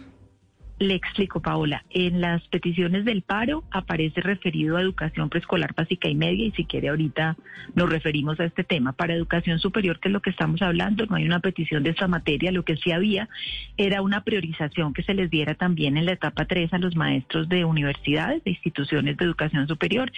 Le 0.81 0.95
explico, 0.95 1.41
Paola. 1.41 1.85
En 1.91 2.21
las 2.21 2.41
peticiones 2.47 3.05
del 3.05 3.21
paro 3.21 3.63
aparece 3.69 4.19
referido 4.19 4.77
a 4.77 4.81
educación 4.81 5.29
preescolar 5.29 5.75
básica 5.75 6.09
y 6.09 6.15
media 6.15 6.47
y 6.47 6.51
si 6.53 6.65
quiere 6.65 6.89
ahorita 6.89 7.37
nos 7.75 7.87
referimos 7.87 8.39
a 8.39 8.45
este 8.45 8.63
tema. 8.63 8.91
Para 8.91 9.13
educación 9.13 9.59
superior, 9.59 9.99
que 9.99 10.09
es 10.09 10.11
lo 10.11 10.23
que 10.23 10.31
estamos 10.31 10.59
hablando, 10.63 11.05
no 11.05 11.17
hay 11.17 11.25
una 11.25 11.39
petición 11.39 11.83
de 11.83 11.91
esta 11.91 12.07
materia. 12.07 12.51
Lo 12.51 12.65
que 12.65 12.77
sí 12.77 12.91
había 12.91 13.29
era 13.77 14.01
una 14.01 14.23
priorización 14.23 14.95
que 14.95 15.03
se 15.03 15.13
les 15.13 15.29
diera 15.29 15.53
también 15.53 15.97
en 15.97 16.07
la 16.07 16.13
etapa 16.13 16.45
3 16.45 16.73
a 16.73 16.79
los 16.79 16.95
maestros 16.95 17.47
de 17.47 17.63
universidades, 17.63 18.43
de 18.43 18.49
instituciones 18.49 19.17
de 19.17 19.25
educación 19.25 19.67
superior. 19.67 20.11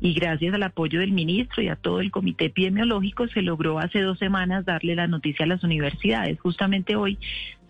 Y 0.00 0.14
gracias 0.14 0.54
al 0.54 0.62
apoyo 0.62 1.00
del 1.00 1.10
ministro 1.10 1.60
y 1.60 1.70
a 1.70 1.74
todo 1.74 1.98
el 1.98 2.12
comité 2.12 2.44
epidemiológico 2.44 3.26
se 3.26 3.42
logró 3.42 3.80
hace 3.80 4.00
dos 4.00 4.20
semanas 4.20 4.64
darle 4.64 4.94
la 4.94 5.08
noticia 5.08 5.44
a 5.44 5.48
las 5.48 5.64
universidades. 5.64 6.38
Justamente 6.38 6.94
hoy 6.94 7.18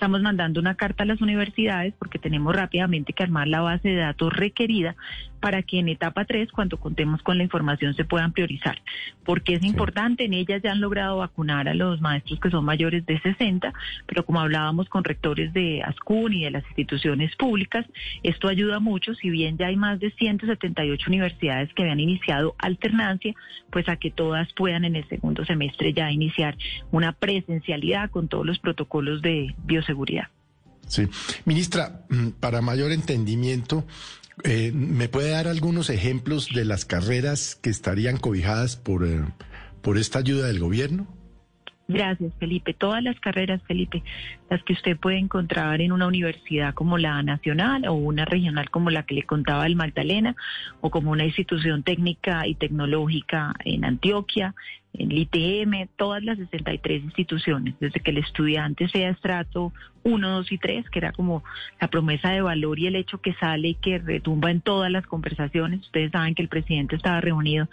Estamos 0.04 0.20
mandando 0.20 0.61
una 0.61 0.75
carta 0.75 1.04
a 1.04 1.06
las 1.06 1.23
universidades 1.23 1.94
porque 1.99 2.18
tenemos 2.18 2.54
rápidamente 2.54 3.14
que 3.14 3.23
armar 3.23 3.49
la 3.49 3.62
base 3.62 3.88
de 3.88 3.96
datos 3.96 4.34
requerida 4.34 4.96
para 5.45 5.63
que 5.63 5.79
en 5.79 5.91
etapa 5.91 6.25
3, 6.25 6.51
cuando 6.53 6.79
contemos 6.79 7.23
con 7.23 7.37
la 7.37 7.45
información, 7.45 7.95
se 7.95 8.07
puedan 8.07 8.33
priorizar. 8.33 8.81
Porque 9.27 9.53
es 9.53 9.63
importante, 9.63 10.25
en 10.25 10.33
ellas 10.33 10.63
ya 10.65 10.73
han 10.73 10.81
logrado 10.81 11.19
vacunar 11.19 11.69
a 11.69 11.75
los 11.75 12.01
maestros 12.01 12.41
que 12.41 12.49
son 12.49 12.65
mayores 12.65 13.05
de 13.05 13.21
60, 13.21 13.71
pero 14.07 14.25
como 14.25 14.41
hablábamos 14.41 14.89
con 14.89 15.05
rectores 15.05 15.53
de 15.53 15.83
ASCUN 15.83 16.33
y 16.33 16.45
de 16.45 16.51
las 16.51 16.65
instituciones 16.69 17.37
públicas, 17.37 17.85
esto 18.23 18.49
ayuda 18.49 18.81
mucho, 18.81 19.15
si 19.15 19.29
bien 19.29 19.59
ya 19.59 19.67
hay 19.67 19.77
más 19.77 20.01
de 20.01 20.13
178 20.13 21.05
universidades 21.09 21.69
que 21.75 21.83
habían 21.83 22.01
iniciado 22.01 22.55
alternancia, 22.57 23.35
pues 23.69 23.87
a 23.91 23.97
que 23.97 24.11
todas 24.11 24.51
puedan 24.55 24.87
en 24.87 24.97
el 24.97 25.07
segundo 25.11 25.45
semestre 25.45 25.93
ya 25.93 26.11
iniciar 26.11 26.57
una 26.91 27.13
presencialidad 27.13 28.11
con 28.11 28.29
todos 28.29 28.47
los 28.47 28.59
protocolos 28.61 29.21
de 29.21 29.55
bioseguridad. 29.67 30.29
Sí. 30.87 31.07
Ministra, 31.45 32.07
mm, 32.09 32.29
para 32.41 32.63
mayor 32.63 32.93
entendimiento, 32.93 33.85
eh, 34.43 34.73
¿me 34.73 35.09
puede 35.09 35.31
dar 35.31 35.47
algunos 35.47 35.91
ejemplos 35.91 36.49
de 36.53 36.64
las 36.64 36.85
carreras 36.85 37.55
que 37.55 37.71
estarían 37.71 38.17
cobijadas 38.17 38.76
por, 38.76 39.07
eh, 39.07 39.23
por 39.81 39.97
esta 39.97 40.19
ayuda 40.19 40.49
del 40.49 40.59
gobierno? 40.59 41.07
Gracias, 41.87 42.33
Felipe. 42.38 42.73
Todas 42.73 43.03
las 43.03 43.21
carreras, 43.21 43.61
Felipe, 43.67 44.03
las 44.49 44.62
que 44.64 44.73
usted 44.73 44.97
puede 44.97 45.19
encontrar 45.19 45.83
en 45.83 45.93
una 45.93 46.07
universidad 46.07 46.73
como 46.73 46.97
la 46.97 47.23
nacional 47.23 47.87
o 47.87 47.93
una 47.93 48.25
regional 48.25 48.71
como 48.71 48.91
la 48.91 49.03
que 49.03 49.14
le 49.14 49.25
contaba 49.25 49.67
el 49.67 49.76
Magdalena 49.76 50.35
o 50.81 50.91
como 50.91 51.11
una 51.11 51.26
institución 51.26 51.83
técnica 51.83 52.47
y 52.47 52.55
tecnológica 52.55 53.53
en 53.67 53.85
Antioquia, 53.85 54.55
el 54.99 55.13
ITM, 55.13 55.89
todas 55.97 56.23
las 56.23 56.39
63 56.39 57.03
instituciones, 57.03 57.75
desde 57.81 58.01
que 58.01 58.11
el 58.11 58.19
estudiante 58.19 58.89
sea 58.89 59.11
estrato 59.11 59.73
1, 60.05 60.31
2 60.31 60.53
y 60.53 60.59
3, 60.59 60.89
que 60.91 60.99
era 60.99 61.13
como 61.13 61.43
la 61.81 61.89
promesa 61.89 62.31
de 62.31 62.43
valor 62.43 62.79
y 62.79 62.87
el 62.87 62.97
hecho 62.97 63.19
que 63.19 63.35
sale 63.35 63.69
y 63.69 63.75
que 63.75 63.99
retumba 63.99 64.51
en 64.51 64.61
todas 64.61 64.91
las 64.91 65.07
conversaciones. 65.07 65.81
Ustedes 65.81 66.13
saben 66.13 66.35
que 66.35 66.43
el 66.43 66.49
presidente 66.49 66.97
estaba 66.97 67.21
reunido 67.21 67.69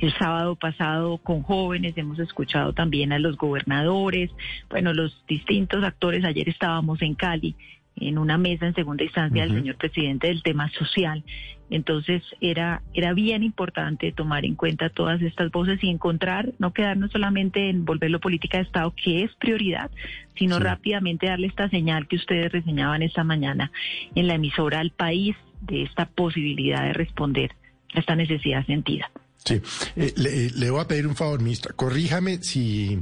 el 0.00 0.12
sábado 0.14 0.56
pasado 0.56 1.18
con 1.18 1.42
jóvenes, 1.42 1.96
hemos 1.96 2.18
escuchado 2.18 2.72
también 2.72 3.12
a 3.12 3.18
los 3.18 3.36
gobernadores, 3.36 4.30
bueno, 4.68 4.92
los 4.92 5.24
distintos 5.26 5.82
actores. 5.82 6.24
Ayer 6.24 6.48
estábamos 6.48 7.00
en 7.02 7.14
Cali 7.14 7.56
en 7.98 8.18
una 8.18 8.36
mesa 8.36 8.66
en 8.66 8.74
segunda 8.74 9.04
instancia 9.04 9.42
del 9.42 9.54
señor 9.54 9.76
presidente 9.76 10.26
del 10.28 10.42
tema 10.42 10.70
social. 10.70 11.24
Entonces 11.70 12.22
era, 12.40 12.82
era 12.94 13.12
bien 13.12 13.42
importante 13.42 14.12
tomar 14.12 14.44
en 14.44 14.54
cuenta 14.54 14.88
todas 14.88 15.20
estas 15.22 15.50
voces 15.50 15.82
y 15.82 15.90
encontrar, 15.90 16.52
no 16.58 16.72
quedarnos 16.72 17.10
solamente 17.10 17.70
en 17.70 17.84
volverlo 17.84 18.20
política 18.20 18.58
de 18.58 18.64
Estado, 18.64 18.94
que 19.02 19.24
es 19.24 19.34
prioridad, 19.34 19.90
sino 20.36 20.58
rápidamente 20.58 21.26
darle 21.26 21.48
esta 21.48 21.68
señal 21.68 22.06
que 22.06 22.16
ustedes 22.16 22.52
reseñaban 22.52 23.02
esta 23.02 23.24
mañana 23.24 23.72
en 24.14 24.28
la 24.28 24.34
emisora 24.34 24.80
al 24.80 24.90
país 24.90 25.34
de 25.60 25.82
esta 25.82 26.06
posibilidad 26.06 26.84
de 26.84 26.92
responder 26.92 27.52
a 27.94 28.00
esta 28.00 28.14
necesidad 28.14 28.64
sentida. 28.66 29.10
Sí, 29.44 29.60
eh, 29.96 30.12
le, 30.16 30.50
le, 30.50 30.70
voy 30.70 30.80
a 30.80 30.88
pedir 30.88 31.06
un 31.06 31.16
favor, 31.16 31.40
ministra, 31.40 31.72
corríjame 31.74 32.38
si, 32.42 33.00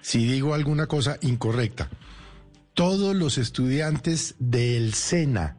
si 0.00 0.26
digo 0.26 0.54
alguna 0.54 0.86
cosa 0.86 1.18
incorrecta. 1.22 1.88
Todos 2.74 3.14
los 3.14 3.36
estudiantes 3.36 4.34
del 4.38 4.94
SENA 4.94 5.56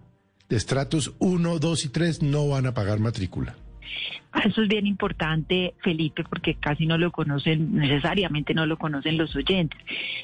estratos 0.53 1.13
1, 1.19 1.59
2 1.59 1.85
y 1.85 1.89
3 1.89 2.23
no 2.23 2.47
van 2.47 2.65
a 2.67 2.73
pagar 2.73 2.99
matrícula. 2.99 3.55
Eso 4.43 4.63
es 4.63 4.67
bien 4.67 4.87
importante, 4.87 5.75
Felipe, 5.83 6.23
porque 6.23 6.55
casi 6.55 6.87
no 6.87 6.97
lo 6.97 7.11
conocen, 7.11 7.75
necesariamente 7.75 8.53
no 8.53 8.65
lo 8.65 8.77
conocen 8.77 9.17
los 9.17 9.35
oyentes. 9.35 9.79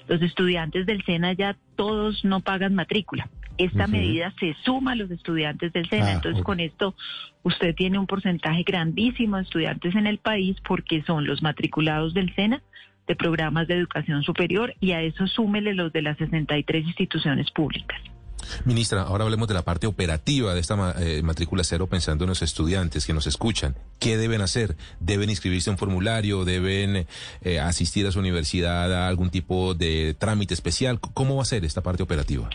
Los 0.08 0.22
estudiantes 0.22 0.86
del 0.88 1.04
SENA 1.06 1.34
ya 1.34 1.56
todos 1.76 2.26
no 2.26 2.40
pagan 2.40 2.74
matrícula. 2.74 3.30
Esta 3.58 3.88
medida 3.88 4.34
se 4.40 4.56
suma 4.64 4.94
a 4.94 4.96
los 4.96 5.12
estudiantes 5.12 5.74
del 5.74 5.88
SENA. 5.90 6.08
Ah, 6.08 6.14
Entonces, 6.14 6.44
con 6.44 6.60
esto, 6.60 6.96
usted 7.44 7.76
tiene 7.76 8.00
un 8.00 8.08
porcentaje 8.08 8.64
grandísimo 8.64 9.36
de 9.36 9.44
estudiantes 9.44 9.96
en 9.96 10.08
el 10.08 10.18
país 10.18 10.56
porque 10.66 11.04
son 11.04 11.28
los 11.28 11.42
matriculados 11.44 12.14
del 12.14 12.34
SENA, 12.36 12.64
de 13.06 13.16
programas 13.16 13.68
de 13.68 13.76
educación 13.76 14.24
superior 14.24 14.74
y 14.80 14.92
a 14.92 15.02
eso 15.02 15.28
súmele 15.28 15.74
los 15.74 15.92
de 15.92 16.02
las 16.02 16.18
63 16.18 16.86
instituciones 16.86 17.52
públicas. 17.52 18.00
Ministra, 18.66 19.04
ahora 19.04 19.24
hablemos 19.24 19.48
de 19.48 19.54
la 19.54 19.64
parte 19.64 19.88
operativa 19.88 20.54
de 20.54 20.60
esta 20.60 20.96
eh, 21.00 21.22
matrícula 21.24 21.64
cero 21.64 21.88
pensando 21.88 22.24
en 22.24 22.30
los 22.30 22.42
estudiantes 22.42 23.06
que 23.06 23.14
nos 23.14 23.28
escuchan. 23.28 23.76
¿Qué 24.00 24.18
deben 24.18 24.42
hacer? 24.42 24.78
¿Deben 25.00 25.30
inscribirse 25.30 25.70
en 25.70 25.74
un 25.74 25.78
formulario? 25.78 26.46
¿Deben 26.46 27.08
eh, 27.42 27.60
asistir 27.60 28.08
a 28.08 28.12
su 28.12 28.20
universidad 28.20 28.94
a 28.94 29.08
algún 29.08 29.30
tipo 29.30 29.74
de 29.74 30.16
trámite 30.18 30.54
especial? 30.54 31.00
¿Cómo 31.00 31.36
va 31.36 31.44
a 31.44 31.46
ser 31.46 31.66
esta 31.66 31.82
parte 31.82 32.04
operativa? 32.04 32.50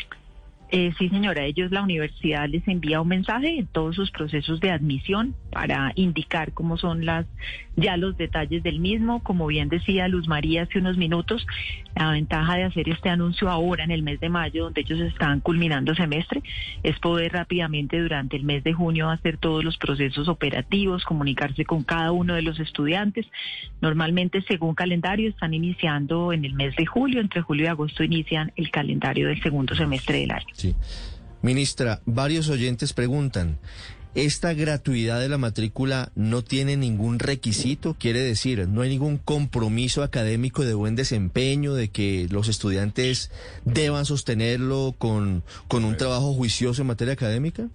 Eh, 0.77 0.93
sí, 0.99 1.09
señora, 1.09 1.45
ellos, 1.45 1.71
la 1.71 1.83
universidad 1.83 2.49
les 2.49 2.67
envía 2.67 3.01
un 3.01 3.07
mensaje 3.07 3.61
en 3.61 3.69
todos 3.69 3.95
sus 3.95 4.11
procesos 4.11 4.59
de 4.59 4.73
admisión 4.73 5.37
para 5.53 5.93
indicar 5.95 6.53
cómo 6.53 6.77
son 6.79 7.07
las 7.07 7.27
ya 7.77 7.97
los 7.97 8.17
detalles 8.17 8.65
del 8.65 8.81
mismo. 8.81 9.23
Como 9.23 9.47
bien 9.47 9.69
decía 9.69 10.09
Luz 10.09 10.27
María 10.27 10.63
hace 10.63 10.81
unos 10.81 10.97
minutos, 10.97 11.47
la 11.95 12.11
ventaja 12.11 12.57
de 12.57 12.65
hacer 12.65 12.89
este 12.89 13.09
anuncio 13.09 13.51
ahora 13.51 13.85
en 13.85 13.93
el 13.93 14.03
mes 14.03 14.19
de 14.19 14.29
mayo, 14.29 14.65
donde 14.65 14.81
ellos 14.81 14.99
están 14.99 15.39
culminando 15.39 15.95
semestre, 15.95 16.43
es 16.83 16.99
poder 16.99 17.33
rápidamente 17.33 18.01
durante 18.01 18.37
el 18.37 18.43
mes 18.43 18.65
de 18.65 18.73
junio 18.73 19.11
hacer 19.11 19.37
todos 19.37 19.63
los 19.63 19.77
procesos 19.79 20.27
operativos, 20.27 21.05
comunicarse 21.05 21.65
con 21.65 21.85
cada 21.85 22.11
uno 22.11 22.35
de 22.35 22.43
los 22.43 22.59
estudiantes. 22.59 23.27
Normalmente, 23.81 24.43
según 24.43 24.75
calendario, 24.75 25.29
están 25.29 25.55
iniciando 25.55 26.33
en 26.33 26.45
el 26.45 26.55
mes 26.55 26.75
de 26.75 26.85
julio, 26.85 27.21
entre 27.21 27.43
julio 27.43 27.67
y 27.67 27.69
agosto 27.69 28.03
inician 28.03 28.51
el 28.57 28.73
calendario 28.73 29.29
del 29.29 29.41
segundo 29.41 29.77
semestre 29.77 30.19
del 30.19 30.33
año. 30.33 30.47
Ministra, 31.43 32.01
varios 32.07 32.49
oyentes 32.49 32.93
preguntan, 32.95 33.59
¿esta 34.15 34.55
gratuidad 34.55 35.21
de 35.21 35.29
la 35.29 35.37
matrícula 35.37 36.11
no 36.15 36.43
tiene 36.43 36.77
ningún 36.77 37.19
requisito? 37.19 37.95
Quiere 37.99 38.21
decir, 38.21 38.67
¿no 38.69 38.81
hay 38.81 38.89
ningún 38.89 39.19
compromiso 39.19 40.03
académico 40.03 40.65
de 40.65 40.75
buen 40.75 40.97
desempeño, 40.97 41.75
de 41.75 41.89
que 41.89 42.29
los 42.31 42.49
estudiantes 42.49 43.31
deban 43.65 44.07
sostenerlo 44.07 44.95
con, 44.97 45.45
con 45.69 45.85
un 45.85 45.97
trabajo 45.97 46.33
juicioso 46.33 46.83
en 46.83 46.89
materia 46.89 47.13
académica? 47.13 47.69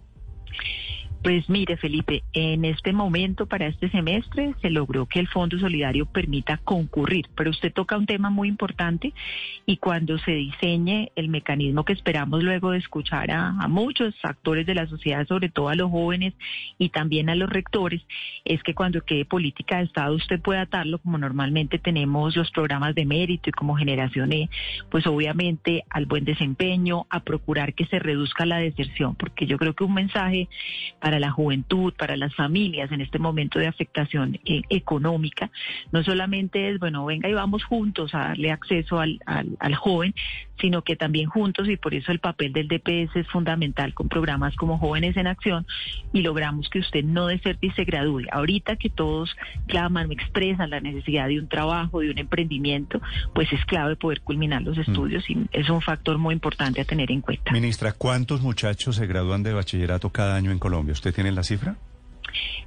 Pues 1.22 1.50
mire, 1.50 1.76
Felipe, 1.76 2.24
en 2.32 2.64
este 2.64 2.94
momento 2.94 3.46
para 3.46 3.68
este 3.68 3.90
semestre 3.90 4.56
se 4.62 4.70
logró 4.70 5.06
que 5.06 5.20
el 5.20 5.28
Fondo 5.28 5.60
Solidario 5.60 6.06
permita 6.06 6.58
concurrir, 6.58 7.28
pero 7.36 7.50
usted 7.50 7.74
toca 7.74 7.98
un 7.98 8.06
tema 8.06 8.30
muy 8.30 8.48
importante 8.48 9.14
y 9.66 9.78
cuando 9.78 10.18
se 10.20 10.32
diseñe 10.32 11.12
el 11.18 11.28
mecanismo 11.28 11.84
que 11.84 11.92
esperamos 11.92 12.42
luego 12.42 12.72
de 12.72 12.78
escuchar 12.78 13.32
a, 13.32 13.52
muchos 13.68 14.16
actores 14.24 14.66
de 14.66 14.76
la 14.76 14.88
sociedad, 14.88 15.28
sobre 15.28 15.50
todo 15.50 15.68
a 15.68 15.76
los 15.76 15.92
jóvenes 15.92 16.34
y 16.78 16.88
también 16.88 17.30
a 17.30 17.36
los 17.36 17.50
rectores, 17.50 18.02
es 18.46 18.64
que 18.64 18.74
cuando 18.74 19.02
quede 19.02 19.26
política 19.26 19.80
de 19.80 19.84
Estado 19.84 20.16
usted 20.16 20.40
pueda 20.40 20.62
atarlo 20.62 21.00
como 21.00 21.18
normalmente 21.18 21.80
tenemos 21.80 22.38
los 22.38 22.50
programas 22.52 22.96
de 22.96 23.06
mérito 23.06 23.50
y 23.50 23.54
como 23.54 23.76
generación 23.76 24.32
E, 24.32 24.50
pues 24.90 25.06
obviamente 25.06 25.84
al 25.90 26.06
buen 26.06 26.24
desempeño, 26.24 27.08
a 27.10 27.20
procurar 27.20 27.74
que 27.74 27.86
se 27.88 28.00
reduzca 28.00 28.46
la 28.46 28.60
deserción, 28.60 29.16
porque 29.16 29.46
yo 29.48 29.58
creo 29.58 29.74
que 29.74 29.84
un 29.84 29.94
mensaje 29.94 30.48
para 31.02 31.09
la 31.18 31.32
juventud, 31.32 31.94
para 31.98 32.18
las 32.18 32.36
familias 32.36 32.92
en 32.92 33.00
este 33.00 33.18
momento 33.18 33.58
de 33.58 33.68
afectación 33.68 34.38
eh, 34.46 34.62
económica, 34.70 35.50
no 35.94 36.04
solamente 36.04 36.70
es, 36.70 36.80
bueno, 36.80 37.06
venga 37.06 37.30
y 37.30 37.34
vamos 37.34 37.64
juntos 37.64 38.14
a 38.14 38.20
darle 38.20 38.52
acceso 38.52 39.00
al, 39.00 39.20
al, 39.26 39.76
joven, 39.76 40.14
sino 40.60 40.84
que 40.84 40.96
también 40.96 41.30
juntos, 41.30 41.68
y 41.70 41.78
por 41.78 41.94
eso 41.94 42.12
el 42.12 42.20
papel 42.20 42.54
del 42.54 42.68
DPS 42.68 43.16
es 43.16 43.28
fundamental 43.28 43.94
con 43.94 44.10
programas 44.10 44.56
como 44.56 44.78
Jóvenes 44.78 45.18
en 45.18 45.28
Acción, 45.28 45.66
y 46.14 46.22
logramos 46.22 46.70
que 46.70 46.80
usted 46.80 47.04
no 47.04 47.28
deserte 47.28 47.68
y 47.68 47.72
se 47.72 47.84
gradúe. 47.84 48.24
Ahorita 48.32 48.76
que 48.76 48.90
todos 48.90 49.36
claman, 49.68 50.12
expresan 50.12 50.70
la 50.70 50.80
necesidad 50.80 51.28
de 51.28 51.40
un 51.40 51.48
trabajo, 51.48 52.00
de 52.00 52.12
un 52.12 52.18
emprendimiento, 52.18 53.02
pues 53.34 53.52
es 53.54 53.64
clave 53.66 53.96
poder 53.96 54.22
culminar 54.22 54.62
los 54.62 54.78
mm. 54.78 54.82
estudios 54.82 55.30
y 55.30 55.38
es 55.52 55.70
un 55.70 55.82
factor 55.82 56.18
muy 56.18 56.34
importante 56.34 56.82
a 56.82 56.86
tener 56.86 57.12
en 57.12 57.22
cuenta. 57.22 57.52
Ministra, 57.52 57.92
¿cuántos 57.92 58.42
muchachos 58.42 58.96
se 58.96 59.08
gradúan 59.08 59.44
de 59.44 59.54
bachillerato 59.54 60.10
cada 60.10 60.36
año 60.36 60.52
en 60.52 60.60
Colombia? 60.60 60.94
¿Usted 60.94 61.14
tiene 61.14 61.32
la 61.32 61.44
cifra? 61.44 61.76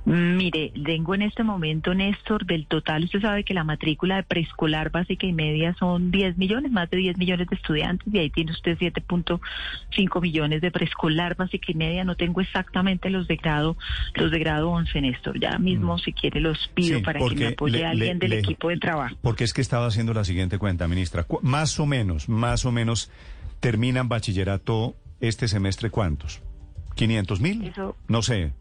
Mire, 0.04 0.72
tengo 0.84 1.14
en 1.14 1.22
este 1.22 1.42
momento, 1.42 1.94
Néstor, 1.94 2.44
del 2.44 2.66
total, 2.66 3.04
usted 3.04 3.20
sabe 3.20 3.44
que 3.44 3.54
la 3.54 3.64
matrícula 3.64 4.16
de 4.16 4.22
preescolar 4.24 4.90
básica 4.90 5.26
y 5.26 5.32
media 5.32 5.74
son 5.78 6.10
10 6.10 6.38
millones, 6.38 6.72
más 6.72 6.90
de 6.90 6.96
10 6.96 7.18
millones 7.18 7.48
de 7.48 7.56
estudiantes, 7.56 8.12
y 8.12 8.18
ahí 8.18 8.30
tiene 8.30 8.52
usted 8.52 8.76
7.5 8.78 10.20
millones 10.20 10.60
de 10.60 10.70
preescolar 10.70 11.36
básica 11.36 11.70
y 11.70 11.74
media. 11.74 12.04
No 12.04 12.16
tengo 12.16 12.40
exactamente 12.40 13.10
los 13.10 13.28
de 13.28 13.36
grado, 13.36 13.76
los 14.14 14.30
de 14.30 14.38
grado 14.38 14.70
11, 14.70 15.00
Néstor. 15.00 15.38
Ya 15.38 15.58
mismo, 15.58 15.96
mm. 15.96 15.98
si 16.00 16.12
quiere, 16.12 16.40
los 16.40 16.68
pido 16.74 17.02
para 17.02 17.20
que 17.20 17.34
me 17.34 17.46
apoye 17.48 17.84
alguien 17.84 18.18
del 18.18 18.32
equipo 18.34 18.68
de 18.68 18.78
trabajo. 18.78 19.16
Porque 19.22 19.44
es 19.44 19.52
que 19.52 19.60
estaba 19.60 19.86
haciendo 19.86 20.14
la 20.14 20.24
siguiente 20.24 20.58
cuenta, 20.58 20.88
ministra. 20.88 21.26
Más 21.42 21.78
o 21.78 21.86
menos, 21.86 22.28
más 22.28 22.64
o 22.64 22.72
menos, 22.72 23.10
terminan 23.60 24.08
bachillerato 24.08 24.96
este 25.20 25.48
semestre, 25.48 25.90
¿cuántos? 25.90 26.42
¿500 26.96 27.40
mil? 27.40 27.72
No 28.08 28.22
sé. 28.22 28.52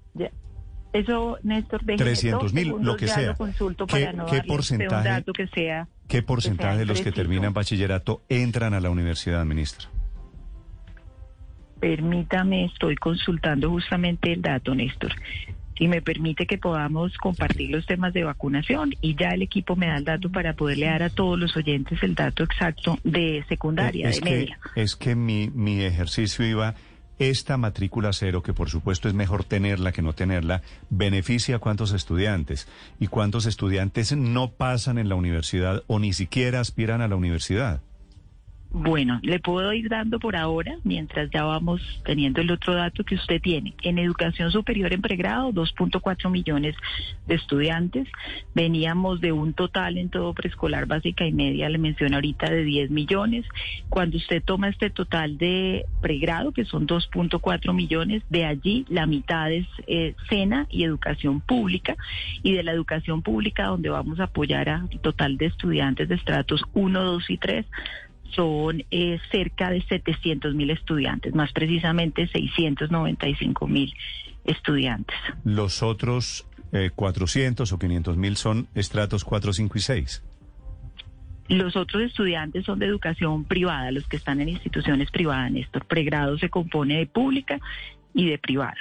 Eso, 0.93 1.37
Néstor, 1.43 1.81
300 1.85 2.53
mil, 2.53 2.73
lo 2.81 2.97
que 2.97 3.07
sea. 3.07 3.33
¿Qué, 3.33 4.43
porcentaje, 4.45 5.23
que 5.33 5.47
sea, 5.47 5.87
¿Qué 6.07 6.21
porcentaje 6.21 6.79
de 6.79 6.85
los 6.85 7.01
que 7.01 7.11
terminan 7.11 7.53
bachillerato 7.53 8.23
entran 8.27 8.73
a 8.73 8.81
la 8.81 8.89
universidad, 8.89 9.45
ministra? 9.45 9.89
Permítame, 11.79 12.65
estoy 12.65 12.95
consultando 12.95 13.69
justamente 13.69 14.33
el 14.33 14.41
dato, 14.41 14.75
Néstor. 14.75 15.13
y 15.79 15.87
me 15.87 16.01
permite 16.01 16.45
que 16.45 16.59
podamos 16.59 17.17
compartir 17.17 17.71
los 17.71 17.85
temas 17.87 18.13
de 18.13 18.23
vacunación 18.23 18.93
y 19.01 19.15
ya 19.15 19.29
el 19.29 19.41
equipo 19.41 19.75
me 19.75 19.87
da 19.87 19.97
el 19.97 20.03
dato 20.03 20.29
para 20.29 20.53
poderle 20.53 20.85
dar 20.85 21.01
a 21.01 21.09
todos 21.09 21.39
los 21.39 21.55
oyentes 21.57 22.03
el 22.03 22.13
dato 22.13 22.43
exacto 22.43 22.99
de 23.03 23.43
secundaria, 23.49 24.09
de 24.09 24.21
media. 24.21 24.59
es 24.75 24.95
que 24.95 25.15
mi, 25.15 25.49
mi 25.49 25.81
ejercicio 25.81 26.45
iba 26.45 26.75
esta 27.29 27.57
matrícula 27.57 28.13
cero, 28.13 28.41
que 28.41 28.53
por 28.53 28.69
supuesto 28.69 29.07
es 29.07 29.13
mejor 29.13 29.43
tenerla 29.43 29.91
que 29.91 30.01
no 30.01 30.13
tenerla, 30.13 30.63
beneficia 30.89 31.57
a 31.57 31.59
cuántos 31.59 31.91
estudiantes 31.93 32.67
y 32.99 33.07
cuántos 33.07 33.45
estudiantes 33.45 34.15
no 34.15 34.51
pasan 34.51 34.97
en 34.97 35.09
la 35.09 35.15
universidad 35.15 35.83
o 35.87 35.99
ni 35.99 36.13
siquiera 36.13 36.59
aspiran 36.59 37.01
a 37.01 37.07
la 37.07 37.15
universidad. 37.15 37.81
Bueno, 38.73 39.19
le 39.21 39.39
puedo 39.39 39.73
ir 39.73 39.89
dando 39.89 40.17
por 40.17 40.37
ahora, 40.37 40.77
mientras 40.85 41.29
ya 41.29 41.43
vamos 41.43 41.81
teniendo 42.05 42.39
el 42.39 42.51
otro 42.51 42.73
dato 42.73 43.03
que 43.03 43.15
usted 43.15 43.41
tiene. 43.41 43.73
En 43.83 43.99
educación 43.99 44.49
superior 44.49 44.93
en 44.93 45.01
pregrado, 45.01 45.51
2.4 45.51 46.31
millones 46.31 46.77
de 47.27 47.35
estudiantes. 47.35 48.07
Veníamos 48.55 49.19
de 49.19 49.33
un 49.33 49.53
total 49.53 49.97
en 49.97 50.07
todo 50.07 50.33
preescolar 50.33 50.85
básica 50.85 51.25
y 51.25 51.33
media, 51.33 51.67
le 51.67 51.79
menciono 51.79 52.15
ahorita, 52.15 52.49
de 52.49 52.63
10 52.63 52.91
millones. 52.91 53.45
Cuando 53.89 54.15
usted 54.15 54.41
toma 54.41 54.69
este 54.69 54.89
total 54.89 55.37
de 55.37 55.85
pregrado, 55.99 56.53
que 56.53 56.63
son 56.63 56.87
2.4 56.87 57.73
millones, 57.73 58.23
de 58.29 58.45
allí 58.45 58.85
la 58.87 59.05
mitad 59.05 59.51
es 59.51 59.67
eh, 59.85 60.15
SENA 60.29 60.67
y 60.69 60.85
educación 60.85 61.41
pública. 61.41 61.97
Y 62.41 62.53
de 62.53 62.63
la 62.63 62.71
educación 62.71 63.21
pública, 63.21 63.65
donde 63.65 63.89
vamos 63.89 64.21
a 64.21 64.25
apoyar 64.25 64.69
al 64.69 64.87
total 65.01 65.37
de 65.37 65.47
estudiantes 65.47 66.07
de 66.07 66.15
estratos 66.15 66.63
1, 66.73 67.03
2 67.03 67.29
y 67.29 67.37
3, 67.37 67.65
son 68.35 68.83
eh, 68.91 69.19
cerca 69.31 69.69
de 69.69 69.81
700 69.81 70.55
mil 70.55 70.69
estudiantes, 70.69 71.33
más 71.33 71.51
precisamente 71.51 72.27
695 72.27 73.67
mil 73.67 73.93
estudiantes. 74.45 75.15
Los 75.43 75.83
otros 75.83 76.47
400 76.95 77.69
eh, 77.69 77.75
o 77.75 77.79
500 77.79 78.17
mil 78.17 78.37
son 78.37 78.67
estratos 78.75 79.23
4, 79.23 79.53
5 79.53 79.77
y 79.77 79.81
6. 79.81 80.23
Los 81.49 81.75
otros 81.75 82.03
estudiantes 82.03 82.65
son 82.65 82.79
de 82.79 82.85
educación 82.85 83.43
privada, 83.43 83.91
los 83.91 84.07
que 84.07 84.15
están 84.15 84.39
en 84.39 84.49
instituciones 84.49 85.11
privadas. 85.11 85.51
Néstor, 85.51 85.85
pregrado 85.85 86.37
se 86.37 86.49
compone 86.49 86.99
de 86.99 87.07
pública 87.07 87.59
y 88.13 88.29
de 88.29 88.37
privada. 88.37 88.77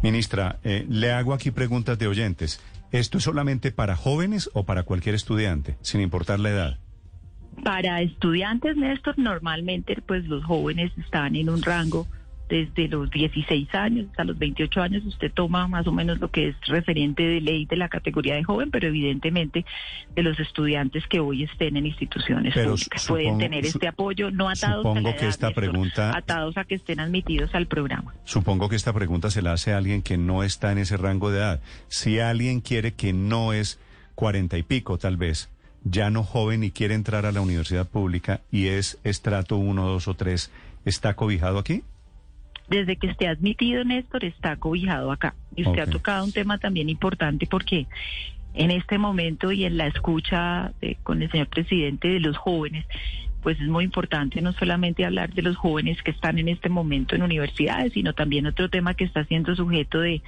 Ministra, 0.00 0.60
eh, 0.62 0.86
le 0.88 1.10
hago 1.10 1.34
aquí 1.34 1.50
preguntas 1.50 1.98
de 1.98 2.06
oyentes. 2.06 2.62
¿Esto 2.92 3.18
es 3.18 3.24
solamente 3.24 3.72
para 3.72 3.96
jóvenes 3.96 4.48
o 4.54 4.64
para 4.64 4.84
cualquier 4.84 5.16
estudiante, 5.16 5.76
sin 5.82 6.00
importar 6.00 6.38
la 6.38 6.50
edad? 6.50 6.78
Para 7.64 8.00
estudiantes, 8.02 8.76
Néstor, 8.76 9.18
normalmente 9.18 9.96
pues 10.06 10.26
los 10.26 10.44
jóvenes 10.44 10.92
están 10.98 11.36
en 11.36 11.50
un 11.50 11.62
rango 11.62 12.06
desde 12.48 12.88
los 12.88 13.10
16 13.10 13.74
años 13.74 14.06
hasta 14.10 14.24
los 14.24 14.38
28 14.38 14.80
años. 14.80 15.04
Usted 15.04 15.30
toma 15.32 15.68
más 15.68 15.86
o 15.86 15.92
menos 15.92 16.18
lo 16.18 16.30
que 16.30 16.48
es 16.48 16.56
referente 16.66 17.22
de 17.22 17.40
ley 17.40 17.66
de 17.66 17.76
la 17.76 17.88
categoría 17.88 18.34
de 18.34 18.44
joven, 18.44 18.70
pero 18.70 18.88
evidentemente 18.88 19.64
de 20.14 20.22
los 20.22 20.38
estudiantes 20.40 21.06
que 21.08 21.20
hoy 21.20 21.44
estén 21.44 21.76
en 21.76 21.86
instituciones 21.86 22.54
públicas 22.54 23.06
pueden 23.06 23.38
tener 23.38 23.66
este 23.66 23.88
apoyo 23.88 24.30
no 24.30 24.48
atados 24.48 24.84
a 24.86 25.00
la 25.00 25.10
edad, 25.10 25.18
que 25.18 25.28
esta 25.28 25.50
pregunta, 25.50 26.16
atados 26.16 26.56
a 26.56 26.64
que 26.64 26.74
estén 26.74 27.00
admitidos 27.00 27.54
al 27.54 27.66
programa. 27.66 28.14
Supongo 28.24 28.68
que 28.68 28.76
esta 28.76 28.92
pregunta 28.92 29.30
se 29.30 29.42
la 29.42 29.52
hace 29.52 29.72
a 29.72 29.78
alguien 29.78 30.02
que 30.02 30.16
no 30.16 30.42
está 30.42 30.72
en 30.72 30.78
ese 30.78 30.96
rango 30.96 31.30
de 31.30 31.38
edad. 31.38 31.60
Si 31.88 32.18
alguien 32.18 32.60
quiere 32.60 32.94
que 32.94 33.12
no 33.12 33.52
es 33.52 33.78
cuarenta 34.14 34.58
y 34.58 34.62
pico, 34.62 34.98
tal 34.98 35.16
vez 35.16 35.50
ya 35.90 36.10
no 36.10 36.22
joven 36.22 36.64
y 36.64 36.70
quiere 36.70 36.94
entrar 36.94 37.26
a 37.26 37.32
la 37.32 37.40
universidad 37.40 37.88
pública 37.88 38.40
y 38.50 38.66
es 38.66 38.98
estrato 39.04 39.56
1, 39.56 39.86
2 39.86 40.08
o 40.08 40.14
3, 40.14 40.52
¿está 40.84 41.14
cobijado 41.14 41.58
aquí? 41.58 41.82
Desde 42.68 42.96
que 42.96 43.08
esté 43.08 43.28
admitido, 43.28 43.84
Néstor, 43.84 44.24
está 44.24 44.56
cobijado 44.56 45.10
acá. 45.10 45.34
Y 45.56 45.66
usted 45.66 45.82
ha 45.82 45.86
tocado 45.86 46.24
un 46.24 46.32
tema 46.32 46.58
también 46.58 46.90
importante 46.90 47.46
porque 47.46 47.86
en 48.54 48.70
este 48.70 48.98
momento 48.98 49.52
y 49.52 49.64
en 49.64 49.76
la 49.76 49.86
escucha 49.86 50.72
con 51.02 51.22
el 51.22 51.30
señor 51.30 51.48
presidente 51.48 52.08
de 52.08 52.20
los 52.20 52.36
jóvenes, 52.36 52.84
pues 53.42 53.58
es 53.60 53.68
muy 53.68 53.84
importante 53.84 54.42
no 54.42 54.52
solamente 54.52 55.04
hablar 55.04 55.32
de 55.32 55.42
los 55.42 55.56
jóvenes 55.56 56.02
que 56.02 56.10
están 56.10 56.38
en 56.38 56.48
este 56.48 56.68
momento 56.68 57.14
en 57.14 57.22
universidades, 57.22 57.92
sino 57.92 58.12
también 58.12 58.46
otro 58.46 58.68
tema 58.68 58.94
que 58.94 59.04
está 59.04 59.24
siendo 59.24 59.54
sujeto 59.54 60.00
de 60.00 60.22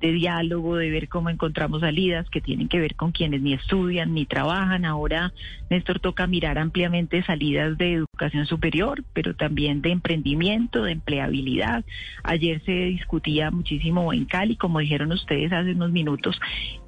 de 0.00 0.12
diálogo, 0.12 0.76
de 0.76 0.90
ver 0.90 1.08
cómo 1.08 1.30
encontramos 1.30 1.80
salidas 1.80 2.28
que 2.30 2.40
tienen 2.40 2.68
que 2.68 2.80
ver 2.80 2.94
con 2.94 3.12
quienes 3.12 3.40
ni 3.40 3.54
estudian 3.54 4.14
ni 4.14 4.26
trabajan. 4.26 4.84
Ahora, 4.84 5.32
Néstor, 5.70 6.00
toca 6.00 6.26
mirar 6.26 6.58
ampliamente 6.58 7.22
salidas 7.24 7.78
de 7.78 7.94
educación 7.94 8.46
superior, 8.46 9.02
pero 9.12 9.34
también 9.34 9.80
de 9.82 9.90
emprendimiento, 9.90 10.82
de 10.82 10.92
empleabilidad. 10.92 11.84
Ayer 12.22 12.62
se 12.64 12.72
discutía 12.72 13.50
muchísimo 13.50 14.12
en 14.12 14.26
Cali, 14.26 14.56
como 14.56 14.80
dijeron 14.80 15.12
ustedes 15.12 15.52
hace 15.52 15.72
unos 15.72 15.90
minutos, 15.90 16.38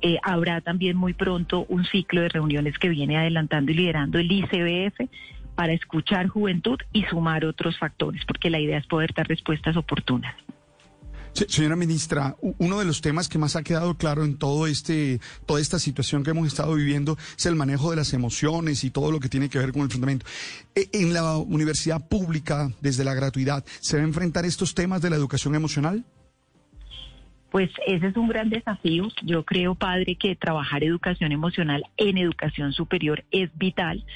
eh, 0.02 0.18
habrá 0.22 0.60
también 0.60 0.96
muy 0.96 1.14
pronto 1.14 1.64
un 1.68 1.84
ciclo 1.84 2.20
de 2.20 2.28
reuniones 2.28 2.78
que 2.78 2.88
viene 2.88 3.16
adelantando 3.16 3.72
y 3.72 3.74
liderando 3.74 4.18
el 4.18 4.30
ICBF 4.30 5.08
para 5.54 5.72
escuchar 5.72 6.28
juventud 6.28 6.78
y 6.92 7.04
sumar 7.04 7.44
otros 7.44 7.78
factores, 7.78 8.24
porque 8.26 8.50
la 8.50 8.60
idea 8.60 8.78
es 8.78 8.86
poder 8.86 9.14
dar 9.14 9.26
respuestas 9.26 9.76
oportunas. 9.76 10.34
Señora 11.36 11.76
ministra, 11.76 12.34
uno 12.40 12.78
de 12.78 12.86
los 12.86 13.02
temas 13.02 13.28
que 13.28 13.38
más 13.38 13.56
ha 13.56 13.62
quedado 13.62 13.94
claro 13.96 14.24
en 14.24 14.38
todo 14.38 14.66
este, 14.66 15.20
toda 15.44 15.60
esta 15.60 15.78
situación 15.78 16.24
que 16.24 16.30
hemos 16.30 16.46
estado 16.46 16.74
viviendo 16.74 17.18
es 17.36 17.44
el 17.44 17.56
manejo 17.56 17.90
de 17.90 17.96
las 17.96 18.14
emociones 18.14 18.84
y 18.84 18.90
todo 18.90 19.12
lo 19.12 19.20
que 19.20 19.28
tiene 19.28 19.50
que 19.50 19.58
ver 19.58 19.72
con 19.72 19.82
el 19.82 19.90
fundamento. 19.90 20.24
E, 20.74 20.88
en 20.94 21.12
la 21.12 21.36
universidad 21.36 22.08
pública, 22.08 22.70
desde 22.80 23.04
la 23.04 23.12
gratuidad, 23.12 23.66
¿se 23.80 23.98
va 23.98 24.02
a 24.02 24.06
enfrentar 24.06 24.46
estos 24.46 24.74
temas 24.74 25.02
de 25.02 25.10
la 25.10 25.16
educación 25.16 25.54
emocional? 25.54 26.06
Pues 27.50 27.70
ese 27.86 28.06
es 28.06 28.16
un 28.16 28.28
gran 28.28 28.48
desafío. 28.48 29.08
Yo 29.22 29.44
creo, 29.44 29.74
padre, 29.74 30.16
que 30.16 30.36
trabajar 30.36 30.84
educación 30.84 31.32
emocional 31.32 31.84
en 31.98 32.16
educación 32.16 32.72
superior 32.72 33.24
es 33.30 33.50
vital. 33.58 34.06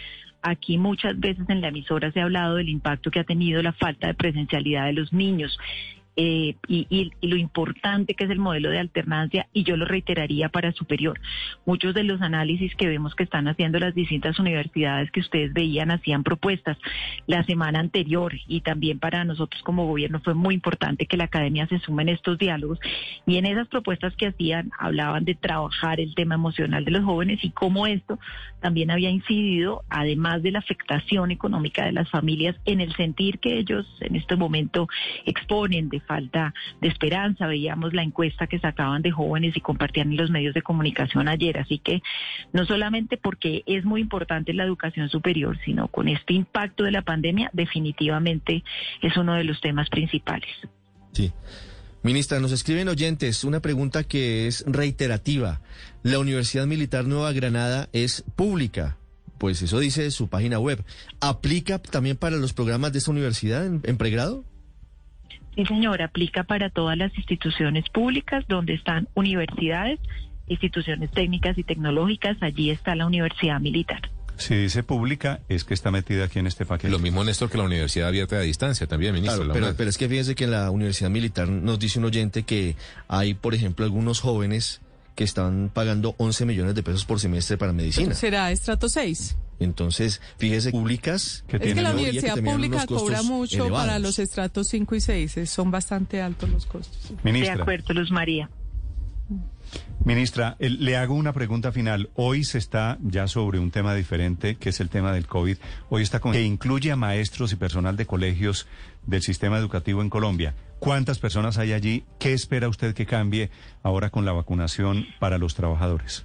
Aquí 0.40 0.78
muchas 0.78 1.20
veces 1.20 1.44
en 1.50 1.60
la 1.60 1.68
emisora 1.68 2.10
se 2.12 2.20
ha 2.20 2.24
hablado 2.24 2.54
del 2.54 2.70
impacto 2.70 3.10
que 3.10 3.20
ha 3.20 3.24
tenido 3.24 3.62
la 3.62 3.74
falta 3.74 4.06
de 4.06 4.14
presencialidad 4.14 4.86
de 4.86 4.94
los 4.94 5.12
niños 5.12 5.58
eh, 6.22 6.54
y, 6.68 7.12
lo 7.22 7.36
importante 7.36 8.12
que 8.12 8.24
es 8.24 8.30
el 8.30 8.38
modelo 8.38 8.68
de 8.68 8.78
alternancia 8.78 9.46
y 9.54 9.62
yo 9.62 9.78
lo 9.78 9.86
reiteraría 9.86 10.50
para 10.50 10.70
superior. 10.72 11.18
Muchos 11.64 11.94
de 11.94 12.04
los 12.04 12.20
análisis 12.20 12.74
que 12.74 12.88
vemos 12.88 13.14
que 13.14 13.22
están 13.22 13.48
haciendo 13.48 13.78
las 13.78 13.94
distintas 13.94 14.38
universidades 14.38 15.10
que 15.12 15.20
ustedes 15.20 15.54
veían 15.54 15.90
hacían 15.90 16.22
propuestas 16.22 16.76
la 17.26 17.42
semana 17.44 17.80
anterior 17.80 18.34
y 18.46 18.60
también 18.60 18.98
para 18.98 19.24
nosotros 19.24 19.62
como 19.62 19.86
gobierno 19.86 20.20
fue 20.20 20.34
muy 20.34 20.54
importante 20.54 21.06
que 21.06 21.16
la 21.16 21.24
academia 21.24 21.66
se 21.68 21.78
sume 21.78 22.02
en 22.02 22.10
estos 22.10 22.36
diálogos 22.36 22.78
y 23.26 23.38
en 23.38 23.46
esas 23.46 23.68
propuestas 23.68 24.14
que 24.16 24.26
hacían 24.26 24.72
hablaban 24.78 25.24
de 25.24 25.36
trabajar 25.36 26.00
el 26.00 26.14
tema 26.14 26.34
emocional 26.34 26.84
de 26.84 26.90
los 26.90 27.04
jóvenes 27.04 27.42
y 27.42 27.50
cómo 27.50 27.86
esto 27.86 28.18
también 28.60 28.90
había 28.90 29.08
incidido, 29.08 29.84
además 29.88 30.42
de 30.42 30.50
la 30.50 30.58
afectación 30.58 31.30
económica 31.30 31.86
de 31.86 31.92
las 31.92 32.10
familias, 32.10 32.56
en 32.66 32.82
el 32.82 32.94
sentir 32.94 33.38
que 33.38 33.58
ellos 33.58 33.86
en 34.00 34.16
este 34.16 34.36
momento 34.36 34.86
exponen 35.24 35.88
de 35.88 36.00
falta 36.10 36.52
de 36.80 36.88
esperanza. 36.88 37.46
Veíamos 37.46 37.94
la 37.94 38.02
encuesta 38.02 38.48
que 38.48 38.58
sacaban 38.58 39.00
de 39.02 39.12
jóvenes 39.12 39.56
y 39.56 39.60
compartían 39.60 40.10
en 40.10 40.16
los 40.16 40.30
medios 40.30 40.54
de 40.54 40.62
comunicación 40.62 41.28
ayer. 41.28 41.56
Así 41.58 41.78
que 41.78 42.02
no 42.52 42.66
solamente 42.66 43.16
porque 43.16 43.62
es 43.66 43.84
muy 43.84 44.00
importante 44.00 44.52
la 44.52 44.64
educación 44.64 45.08
superior, 45.08 45.56
sino 45.64 45.86
con 45.86 46.08
este 46.08 46.34
impacto 46.34 46.82
de 46.82 46.90
la 46.90 47.02
pandemia, 47.02 47.50
definitivamente 47.52 48.64
es 49.02 49.16
uno 49.16 49.34
de 49.34 49.44
los 49.44 49.60
temas 49.60 49.88
principales. 49.88 50.50
Sí. 51.12 51.32
Ministra, 52.02 52.40
nos 52.40 52.50
escriben 52.50 52.88
oyentes 52.88 53.44
una 53.44 53.60
pregunta 53.60 54.02
que 54.02 54.48
es 54.48 54.64
reiterativa. 54.66 55.60
La 56.02 56.18
Universidad 56.18 56.66
Militar 56.66 57.04
Nueva 57.04 57.30
Granada 57.32 57.88
es 57.92 58.24
pública. 58.34 58.96
Pues 59.38 59.62
eso 59.62 59.78
dice 59.78 60.10
su 60.10 60.28
página 60.28 60.58
web. 60.58 60.82
¿Aplica 61.20 61.78
también 61.78 62.16
para 62.16 62.36
los 62.36 62.52
programas 62.52 62.92
de 62.92 62.98
esta 62.98 63.10
universidad 63.10 63.64
en 63.64 63.96
pregrado? 63.96 64.44
Sí, 65.60 65.66
señor, 65.66 66.00
aplica 66.00 66.44
para 66.44 66.70
todas 66.70 66.96
las 66.96 67.14
instituciones 67.18 67.84
públicas 67.90 68.46
donde 68.48 68.72
están 68.72 69.08
universidades, 69.12 70.00
instituciones 70.48 71.10
técnicas 71.10 71.58
y 71.58 71.64
tecnológicas. 71.64 72.38
Allí 72.40 72.70
está 72.70 72.94
la 72.94 73.04
Universidad 73.04 73.60
Militar. 73.60 74.00
Si 74.38 74.54
dice 74.54 74.82
pública, 74.82 75.40
es 75.50 75.64
que 75.64 75.74
está 75.74 75.90
metida 75.90 76.24
aquí 76.24 76.38
en 76.38 76.46
este 76.46 76.64
paquete. 76.64 76.90
Lo 76.90 76.98
mismo, 76.98 77.22
Néstor, 77.24 77.50
que 77.50 77.58
la 77.58 77.64
universidad 77.64 78.08
abierta 78.08 78.36
a 78.36 78.40
distancia 78.40 78.86
también, 78.86 79.12
ministro. 79.12 79.52
pero, 79.52 79.74
pero, 79.76 79.90
es 79.90 79.98
que 79.98 80.08
fíjense 80.08 80.34
que 80.34 80.44
en 80.44 80.52
la 80.52 80.70
Universidad 80.70 81.10
Militar 81.10 81.46
nos 81.46 81.78
dice 81.78 81.98
un 81.98 82.06
oyente 82.06 82.44
que 82.44 82.74
hay, 83.06 83.34
por 83.34 83.54
ejemplo, 83.54 83.84
algunos 83.84 84.20
jóvenes 84.20 84.80
que 85.14 85.24
están 85.24 85.70
pagando 85.74 86.14
11 86.16 86.46
millones 86.46 86.74
de 86.74 86.82
pesos 86.82 87.04
por 87.04 87.20
semestre 87.20 87.58
para 87.58 87.74
medicina. 87.74 88.14
¿Será 88.14 88.50
estrato 88.50 88.88
6? 88.88 89.36
Entonces, 89.60 90.20
fíjese, 90.38 90.70
públicas... 90.70 91.44
Que 91.46 91.56
es 91.56 91.74
que 91.74 91.82
la 91.82 91.92
universidad 91.92 92.42
pública 92.42 92.86
cobra 92.86 93.22
mucho 93.22 93.68
para 93.68 93.98
los 93.98 94.18
estratos 94.18 94.68
5 94.68 94.94
y 94.96 95.00
6, 95.00 95.40
son 95.48 95.70
bastante 95.70 96.20
altos 96.20 96.48
los 96.48 96.66
costos. 96.66 97.12
De 97.22 97.50
acuerdo, 97.50 97.94
Luz 97.94 98.10
María. 98.10 98.50
Ministra, 100.02 100.56
le 100.58 100.96
hago 100.96 101.14
una 101.14 101.34
pregunta 101.34 101.72
final. 101.72 102.08
Hoy 102.14 102.42
se 102.44 102.56
está 102.56 102.96
ya 103.02 103.28
sobre 103.28 103.58
un 103.58 103.70
tema 103.70 103.94
diferente, 103.94 104.56
que 104.56 104.70
es 104.70 104.80
el 104.80 104.88
tema 104.88 105.12
del 105.12 105.26
COVID. 105.26 105.58
Hoy 105.90 106.02
está 106.02 106.20
con 106.20 106.32
que 106.32 106.42
incluye 106.42 106.90
a 106.90 106.96
maestros 106.96 107.52
y 107.52 107.56
personal 107.56 107.96
de 107.96 108.06
colegios 108.06 108.66
del 109.06 109.20
sistema 109.20 109.58
educativo 109.58 110.00
en 110.00 110.08
Colombia. 110.08 110.54
¿Cuántas 110.78 111.18
personas 111.18 111.58
hay 111.58 111.74
allí? 111.74 112.04
¿Qué 112.18 112.32
espera 112.32 112.68
usted 112.68 112.94
que 112.94 113.04
cambie 113.04 113.50
ahora 113.82 114.08
con 114.08 114.24
la 114.24 114.32
vacunación 114.32 115.06
para 115.18 115.36
los 115.36 115.54
trabajadores? 115.54 116.24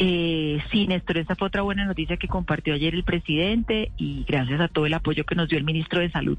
Eh, 0.00 0.62
sí, 0.70 0.86
Néstor, 0.86 1.18
esa 1.18 1.34
fue 1.34 1.48
otra 1.48 1.62
buena 1.62 1.84
noticia 1.84 2.16
que 2.16 2.28
compartió 2.28 2.72
ayer 2.72 2.94
el 2.94 3.02
presidente 3.02 3.90
y 3.96 4.24
gracias 4.28 4.60
a 4.60 4.68
todo 4.68 4.86
el 4.86 4.94
apoyo 4.94 5.24
que 5.24 5.34
nos 5.34 5.48
dio 5.48 5.58
el 5.58 5.64
ministro 5.64 6.00
de 6.00 6.10
Salud. 6.10 6.38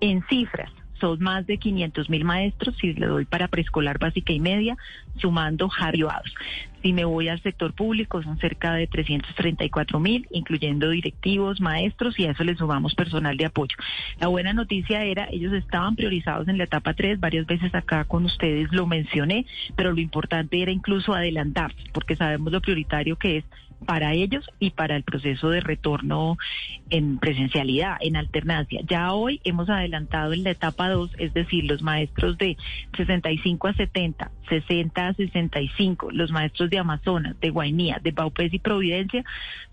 En 0.00 0.22
cifras, 0.28 0.70
son 1.02 1.18
más 1.18 1.44
de 1.48 1.58
500 1.58 2.08
mil 2.08 2.24
maestros, 2.24 2.76
si 2.80 2.92
le 2.94 3.06
doy 3.06 3.24
para 3.24 3.48
preescolar 3.48 3.98
básica 3.98 4.32
y 4.32 4.38
media, 4.38 4.76
sumando 5.16 5.68
jarioados. 5.68 6.32
Si 6.80 6.92
me 6.92 7.04
voy 7.04 7.28
al 7.28 7.42
sector 7.42 7.74
público, 7.74 8.22
son 8.22 8.38
cerca 8.38 8.74
de 8.74 8.86
334 8.86 9.98
mil, 9.98 10.28
incluyendo 10.30 10.90
directivos, 10.90 11.60
maestros, 11.60 12.18
y 12.18 12.26
a 12.26 12.30
eso 12.30 12.44
le 12.44 12.54
sumamos 12.54 12.94
personal 12.94 13.36
de 13.36 13.46
apoyo. 13.46 13.76
La 14.20 14.28
buena 14.28 14.52
noticia 14.52 15.02
era, 15.04 15.28
ellos 15.30 15.52
estaban 15.52 15.96
priorizados 15.96 16.46
en 16.46 16.58
la 16.58 16.64
etapa 16.64 16.94
3, 16.94 17.18
varias 17.18 17.46
veces 17.46 17.74
acá 17.74 18.04
con 18.04 18.24
ustedes 18.24 18.72
lo 18.72 18.86
mencioné, 18.86 19.44
pero 19.74 19.92
lo 19.92 20.00
importante 20.00 20.62
era 20.62 20.70
incluso 20.70 21.14
adelantarse, 21.14 21.82
porque 21.92 22.14
sabemos 22.14 22.52
lo 22.52 22.60
prioritario 22.60 23.16
que 23.16 23.38
es 23.38 23.44
para 23.82 24.12
ellos 24.14 24.48
y 24.58 24.70
para 24.70 24.96
el 24.96 25.02
proceso 25.02 25.50
de 25.50 25.60
retorno 25.60 26.36
en 26.90 27.18
presencialidad, 27.18 27.96
en 28.00 28.16
alternancia. 28.16 28.80
Ya 28.86 29.12
hoy 29.12 29.40
hemos 29.44 29.68
adelantado 29.70 30.32
en 30.32 30.44
la 30.44 30.50
etapa 30.50 30.88
2, 30.88 31.12
es 31.18 31.34
decir, 31.34 31.64
los 31.64 31.82
maestros 31.82 32.38
de 32.38 32.56
65 32.96 33.68
a 33.68 33.74
70, 33.74 34.30
60 34.48 35.06
a 35.06 35.14
65, 35.14 36.10
los 36.10 36.30
maestros 36.30 36.70
de 36.70 36.78
Amazonas, 36.78 37.38
de 37.40 37.50
Guainía, 37.50 37.98
de 38.02 38.10
Baupés 38.10 38.52
y 38.52 38.58
Providencia, 38.58 39.24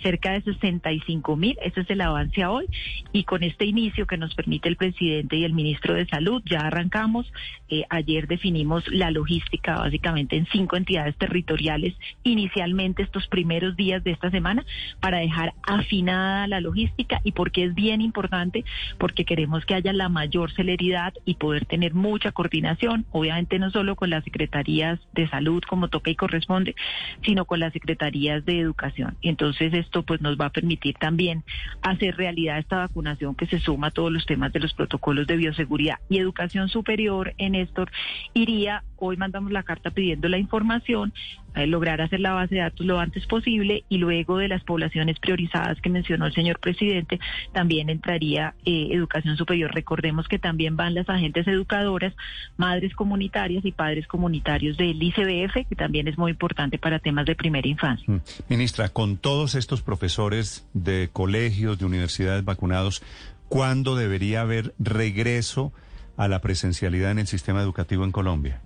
cerca 0.02 0.32
de 0.32 0.42
65 0.42 1.36
mil. 1.36 1.58
Ese 1.62 1.82
es 1.82 1.90
el 1.90 2.02
avance 2.02 2.46
hoy. 2.46 2.66
Y 3.12 3.24
con 3.24 3.44
este 3.44 3.66
inicio 3.66 4.08
que 4.08 4.18
nos 4.18 4.34
permite 4.36 4.70
el 4.70 4.78
presidente 4.78 5.36
y 5.38 5.44
el 5.44 5.54
ministro 5.54 5.94
de 5.94 6.08
Salud, 6.08 6.42
ya 6.46 6.62
arrancamos. 6.62 7.32
Eh, 7.70 7.84
ayer 7.90 8.28
definimos 8.28 8.88
la 8.88 9.12
logística 9.12 9.78
básicamente 9.78 10.38
en 10.38 10.46
cinco 10.48 10.78
entidades 10.78 11.16
territoriales. 11.18 11.96
Inicialmente 12.24 13.04
estos 13.04 13.28
primeros 13.28 13.76
días 13.76 13.99
de 14.04 14.12
esta 14.12 14.30
semana 14.30 14.66
para 15.00 15.20
dejar 15.20 15.54
afinada 15.64 16.48
la 16.48 16.62
logística 16.62 17.22
y 17.24 17.32
porque 17.32 17.64
es 17.66 17.76
bien 17.76 18.02
importante, 18.02 18.66
porque 18.98 19.26
queremos 19.26 19.66
que 19.66 19.76
haya 19.76 19.94
la 19.94 20.10
mayor 20.10 20.52
celeridad 20.52 21.14
y 21.26 21.36
poder 21.36 21.66
tener 21.66 21.94
mucha 21.94 22.32
coordinación, 22.32 23.06
obviamente 23.12 23.60
no 23.60 23.72
solo 23.72 23.96
con 23.96 24.10
las 24.10 24.24
secretarías 24.24 25.00
de 25.14 25.28
salud 25.30 25.64
como 25.68 25.88
toca 25.88 26.12
y 26.12 26.16
corresponde, 26.16 26.76
sino 27.24 27.46
con 27.46 27.60
las 27.60 27.74
secretarías 27.74 28.46
de 28.46 28.60
educación. 28.60 29.18
Entonces 29.22 29.74
esto 29.74 30.04
pues 30.04 30.22
nos 30.22 30.38
va 30.38 30.46
a 30.46 30.52
permitir 30.52 30.96
también 30.96 31.44
hacer 31.82 32.16
realidad 32.16 32.60
esta 32.60 32.78
vacunación 32.78 33.36
que 33.36 33.48
se 33.48 33.60
suma 33.60 33.88
a 33.88 33.92
todos 33.92 34.12
los 34.12 34.26
temas 34.26 34.52
de 34.54 34.60
los 34.60 34.74
protocolos 34.74 35.28
de 35.28 35.38
bioseguridad 35.38 36.00
y 36.10 36.18
educación 36.18 36.70
superior 36.70 37.34
en 37.38 37.56
esto 37.56 37.86
iría 38.34 38.84
hoy 39.00 39.18
mandamos 39.18 39.52
la 39.52 39.64
carta 39.64 39.92
pidiendo 39.92 40.28
la 40.30 40.38
información, 40.38 41.14
eh, 41.56 41.68
lograr 41.68 42.02
hacer 42.02 42.20
la 42.20 42.34
base 42.34 42.56
de 42.56 42.62
datos 42.62 42.86
lo 42.86 43.00
antes 43.00 43.26
posible 43.26 43.84
y 43.90 43.98
luego 43.98 44.38
de 44.38 44.48
las 44.48 44.64
poblaciones 44.64 45.20
priorizadas 45.20 45.82
que 45.82 45.90
mencionó 45.90 46.28
el 46.28 46.34
señor 46.34 46.60
presidente, 46.60 47.20
también 47.54 47.90
entraría 47.90 48.54
eh, 48.66 48.90
educación 48.92 49.36
superior. 49.38 49.74
Recordemos 49.74 50.28
que 50.28 50.40
también 50.40 50.76
van 50.76 50.94
las 50.94 51.10
agentes 51.10 51.48
educadoras, 51.48 52.14
madres 52.58 52.94
comunitarias 52.94 53.66
y 53.66 53.72
padres 53.72 54.08
comunitarios 54.08 54.78
del 54.78 55.02
ICBF, 55.02 55.68
que 55.68 55.76
también 55.76 56.08
es 56.08 56.18
muy 56.18 56.32
importante 56.32 56.78
para 56.78 57.00
temas 57.00 57.26
de 57.26 57.36
primera 57.36 57.68
infancia. 57.68 58.06
Mm. 58.08 58.22
Ministra, 58.50 58.90
con 58.90 59.18
todos 59.18 59.56
estos 59.56 59.82
profesores 59.82 60.68
de 60.74 61.10
colegios, 61.12 61.80
de 61.80 61.86
universidades 61.86 62.44
vacunados, 62.46 63.02
¿cuándo 63.48 63.96
debería 63.96 64.42
haber 64.42 64.74
regreso 64.80 65.74
a 66.18 66.28
la 66.28 66.42
presencialidad 66.42 67.12
en 67.12 67.20
el 67.20 67.28
sistema 67.28 67.62
educativo 67.62 68.04
en 68.04 68.12
Colombia? 68.12 68.62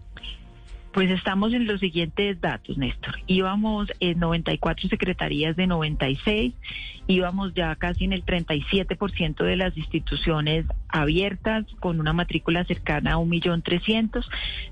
Pues 0.94 1.10
estamos 1.10 1.52
en 1.54 1.66
los 1.66 1.80
siguientes 1.80 2.40
datos, 2.40 2.78
Néstor. 2.78 3.16
Íbamos 3.26 3.92
en 4.00 4.20
94 4.20 4.90
secretarías 4.90 5.56
de 5.56 5.66
96, 5.66 6.54
íbamos 7.08 7.56
ya 7.56 7.76
casi 7.76 8.06
en 8.06 8.14
el 8.14 8.24
37% 8.24 9.44
de 9.44 9.56
las 9.56 9.76
instituciones 9.76 10.68
abiertas 10.88 11.66
con 11.80 12.00
una 12.00 12.14
matrícula 12.14 12.64
cercana 12.66 13.14
a 13.14 13.18
1.300.000. 13.18 14.24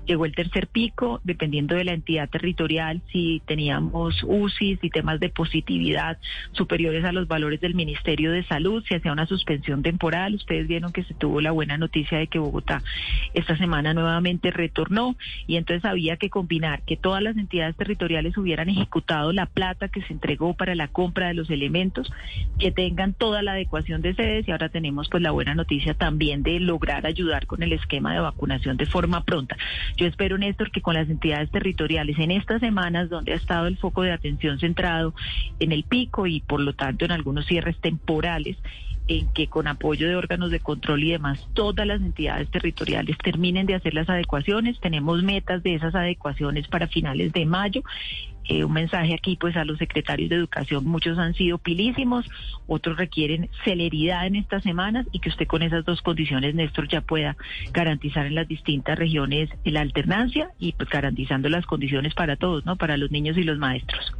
Llegó 0.06 0.24
el 0.24 0.34
tercer 0.36 0.68
pico, 0.68 1.20
dependiendo 1.24 1.74
de 1.74 1.84
la 1.84 1.92
entidad 1.92 2.30
territorial, 2.30 3.02
si 3.10 3.42
teníamos 3.44 4.22
UCIs 4.22 4.78
y 4.80 4.90
temas 4.90 5.18
de 5.18 5.28
positividad 5.28 6.18
superiores 6.52 7.04
a 7.04 7.10
los 7.10 7.26
valores 7.26 7.60
del 7.60 7.74
Ministerio 7.74 8.30
de 8.30 8.44
Salud, 8.44 8.84
si 8.88 8.94
hacía 8.94 9.12
una 9.12 9.26
suspensión 9.26 9.82
temporal. 9.82 10.36
Ustedes 10.36 10.68
vieron 10.68 10.92
que 10.92 11.02
se 11.02 11.14
tuvo 11.14 11.40
la 11.40 11.50
buena 11.50 11.78
noticia 11.78 12.18
de 12.18 12.28
que 12.28 12.38
Bogotá 12.38 12.80
esta 13.34 13.56
semana 13.56 13.92
nuevamente 13.92 14.52
retornó 14.52 15.16
y 15.48 15.56
entonces 15.56 15.84
había 15.84 16.11
que 16.16 16.30
combinar 16.30 16.82
que 16.82 16.96
todas 16.96 17.22
las 17.22 17.36
entidades 17.36 17.76
territoriales 17.76 18.36
hubieran 18.36 18.68
ejecutado 18.68 19.32
la 19.32 19.46
plata 19.46 19.88
que 19.88 20.02
se 20.02 20.12
entregó 20.12 20.54
para 20.54 20.74
la 20.74 20.88
compra 20.88 21.28
de 21.28 21.34
los 21.34 21.50
elementos, 21.50 22.12
que 22.58 22.70
tengan 22.70 23.14
toda 23.14 23.42
la 23.42 23.52
adecuación 23.52 24.02
de 24.02 24.14
sedes 24.14 24.46
y 24.46 24.52
ahora 24.52 24.68
tenemos 24.68 25.08
pues 25.08 25.22
la 25.22 25.30
buena 25.30 25.54
noticia 25.54 25.94
también 25.94 26.42
de 26.42 26.60
lograr 26.60 27.06
ayudar 27.06 27.46
con 27.46 27.62
el 27.62 27.72
esquema 27.72 28.14
de 28.14 28.20
vacunación 28.20 28.76
de 28.76 28.86
forma 28.86 29.24
pronta. 29.24 29.56
Yo 29.96 30.06
espero, 30.06 30.38
Néstor, 30.38 30.70
que 30.70 30.80
con 30.80 30.94
las 30.94 31.08
entidades 31.08 31.50
territoriales 31.50 32.18
en 32.18 32.30
estas 32.30 32.60
semanas 32.60 33.08
donde 33.08 33.32
ha 33.32 33.36
estado 33.36 33.66
el 33.66 33.76
foco 33.76 34.02
de 34.02 34.12
atención 34.12 34.58
centrado 34.58 35.14
en 35.60 35.72
el 35.72 35.84
pico 35.84 36.26
y 36.26 36.40
por 36.40 36.60
lo 36.60 36.72
tanto 36.72 37.04
en 37.04 37.12
algunos 37.12 37.46
cierres 37.46 37.78
temporales, 37.78 38.56
en 39.08 39.32
que 39.32 39.48
con 39.48 39.66
apoyo 39.66 40.08
de 40.08 40.16
órganos 40.16 40.50
de 40.50 40.60
control 40.60 41.04
y 41.04 41.10
demás, 41.10 41.48
todas 41.54 41.86
las 41.86 42.00
entidades 42.00 42.50
territoriales 42.50 43.18
terminen 43.18 43.66
de 43.66 43.74
hacer 43.74 43.94
las 43.94 44.08
adecuaciones. 44.08 44.78
Tenemos 44.80 45.22
metas 45.22 45.62
de 45.62 45.74
esas 45.74 45.94
adecuaciones 45.94 46.68
para 46.68 46.88
finales 46.88 47.32
de 47.32 47.46
mayo 47.46 47.82
eh, 48.48 48.64
un 48.64 48.72
mensaje 48.72 49.14
aquí 49.14 49.36
pues 49.36 49.56
a 49.56 49.64
los 49.64 49.78
secretarios 49.78 50.30
de 50.30 50.36
educación, 50.36 50.84
muchos 50.84 51.18
han 51.18 51.34
sido 51.34 51.58
pilísimos, 51.58 52.26
otros 52.66 52.96
requieren 52.96 53.48
celeridad 53.64 54.26
en 54.26 54.36
estas 54.36 54.62
semanas 54.62 55.06
y 55.12 55.18
que 55.20 55.28
usted 55.28 55.46
con 55.46 55.62
esas 55.62 55.84
dos 55.84 56.02
condiciones, 56.02 56.54
Néstor, 56.54 56.88
ya 56.88 57.00
pueda 57.00 57.36
garantizar 57.72 58.26
en 58.26 58.34
las 58.34 58.48
distintas 58.48 58.98
regiones 58.98 59.50
la 59.64 59.80
alternancia 59.80 60.50
y 60.58 60.72
pues 60.72 60.88
garantizando 60.88 61.48
las 61.48 61.66
condiciones 61.66 62.14
para 62.14 62.36
todos, 62.36 62.64
¿no? 62.64 62.76
Para 62.76 62.96
los 62.96 63.10
niños 63.10 63.36
y 63.36 63.42
los 63.42 63.58
maestros. 63.58 64.12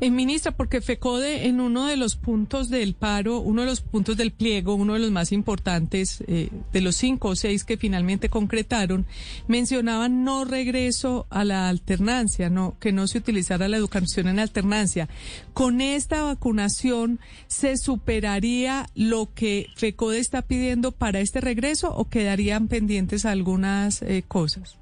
Eh, 0.00 0.10
ministra, 0.10 0.52
porque 0.52 0.80
FECODE 0.80 1.46
en 1.46 1.60
uno 1.60 1.86
de 1.86 1.96
los 1.96 2.16
puntos 2.16 2.70
del 2.70 2.94
paro, 2.94 3.38
uno 3.38 3.62
de 3.62 3.68
los 3.68 3.80
puntos 3.80 4.16
del 4.16 4.32
pliego, 4.32 4.74
uno 4.74 4.94
de 4.94 5.00
los 5.00 5.10
más 5.10 5.32
importantes 5.32 6.22
eh, 6.26 6.48
de 6.72 6.80
los 6.80 6.96
cinco 6.96 7.28
o 7.28 7.36
seis 7.36 7.64
que 7.64 7.76
finalmente 7.76 8.28
concretaron, 8.28 9.06
mencionaban 9.48 10.24
no 10.24 10.44
regreso 10.44 11.26
a 11.30 11.44
la 11.44 11.68
alternancia, 11.68 12.50
no 12.50 12.76
que 12.80 12.92
no 12.92 13.06
se 13.06 13.18
utilizara 13.18 13.68
la 13.70 13.76
educación 13.76 14.28
en 14.28 14.38
alternancia. 14.38 15.08
¿Con 15.54 15.80
esta 15.80 16.22
vacunación 16.22 17.20
se 17.46 17.76
superaría 17.76 18.86
lo 18.94 19.32
que 19.34 19.68
FECODE 19.76 20.18
está 20.18 20.42
pidiendo 20.42 20.92
para 20.92 21.20
este 21.20 21.40
regreso 21.40 21.94
o 21.94 22.08
quedarían 22.08 22.68
pendientes 22.68 23.24
algunas 23.24 24.02
eh, 24.02 24.22
cosas? 24.26 24.80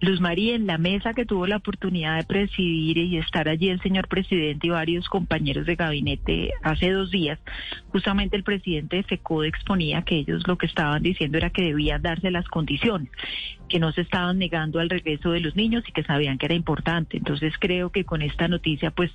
Luz 0.00 0.20
María, 0.20 0.54
en 0.54 0.68
la 0.68 0.78
mesa 0.78 1.12
que 1.12 1.26
tuvo 1.26 1.48
la 1.48 1.56
oportunidad 1.56 2.18
de 2.18 2.24
presidir 2.24 2.98
y 2.98 3.18
estar 3.18 3.48
allí 3.48 3.68
el 3.68 3.80
señor 3.82 4.06
presidente 4.06 4.68
y 4.68 4.70
varios 4.70 5.08
compañeros 5.08 5.66
de 5.66 5.74
gabinete 5.74 6.52
hace 6.62 6.92
dos 6.92 7.10
días, 7.10 7.40
justamente 7.88 8.36
el 8.36 8.44
presidente 8.44 8.96
de 8.96 9.02
FECODE 9.02 9.48
exponía 9.48 10.02
que 10.02 10.18
ellos 10.18 10.46
lo 10.46 10.56
que 10.56 10.66
estaban 10.66 11.02
diciendo 11.02 11.36
era 11.38 11.50
que 11.50 11.62
debían 11.62 12.00
darse 12.00 12.30
las 12.30 12.46
condiciones, 12.46 13.10
que 13.68 13.78
no 13.78 13.92
se 13.92 14.02
estaban 14.02 14.38
negando 14.38 14.80
al 14.80 14.90
regreso 14.90 15.32
de 15.32 15.40
los 15.40 15.56
niños 15.56 15.84
y 15.86 15.92
que 15.92 16.02
sabían 16.02 16.38
que 16.38 16.46
era 16.46 16.54
importante. 16.54 17.16
Entonces 17.16 17.54
creo 17.58 17.90
que 17.90 18.04
con 18.04 18.22
esta 18.22 18.48
noticia 18.48 18.90
pues 18.90 19.10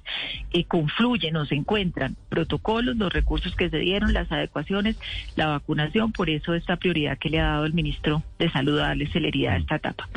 eh, 0.51 0.65
confluyen 0.65 1.35
o 1.35 1.45
se 1.45 1.55
encuentran 1.55 2.15
protocolos, 2.29 2.95
los 2.97 3.11
recursos 3.11 3.55
que 3.55 3.69
se 3.69 3.77
dieron, 3.77 4.13
las 4.13 4.31
adecuaciones, 4.31 4.97
la 5.35 5.47
vacunación, 5.47 6.11
por 6.11 6.29
eso 6.29 6.53
esta 6.53 6.77
prioridad 6.77 7.17
que 7.17 7.29
le 7.29 7.39
ha 7.39 7.47
dado 7.47 7.65
el 7.65 7.73
ministro 7.73 8.23
de 8.39 8.49
Salud 8.51 8.79
a 8.79 8.87
darle 8.87 9.07
celeridad 9.07 9.53
a 9.53 9.57
esta 9.57 9.75
etapa 9.75 10.07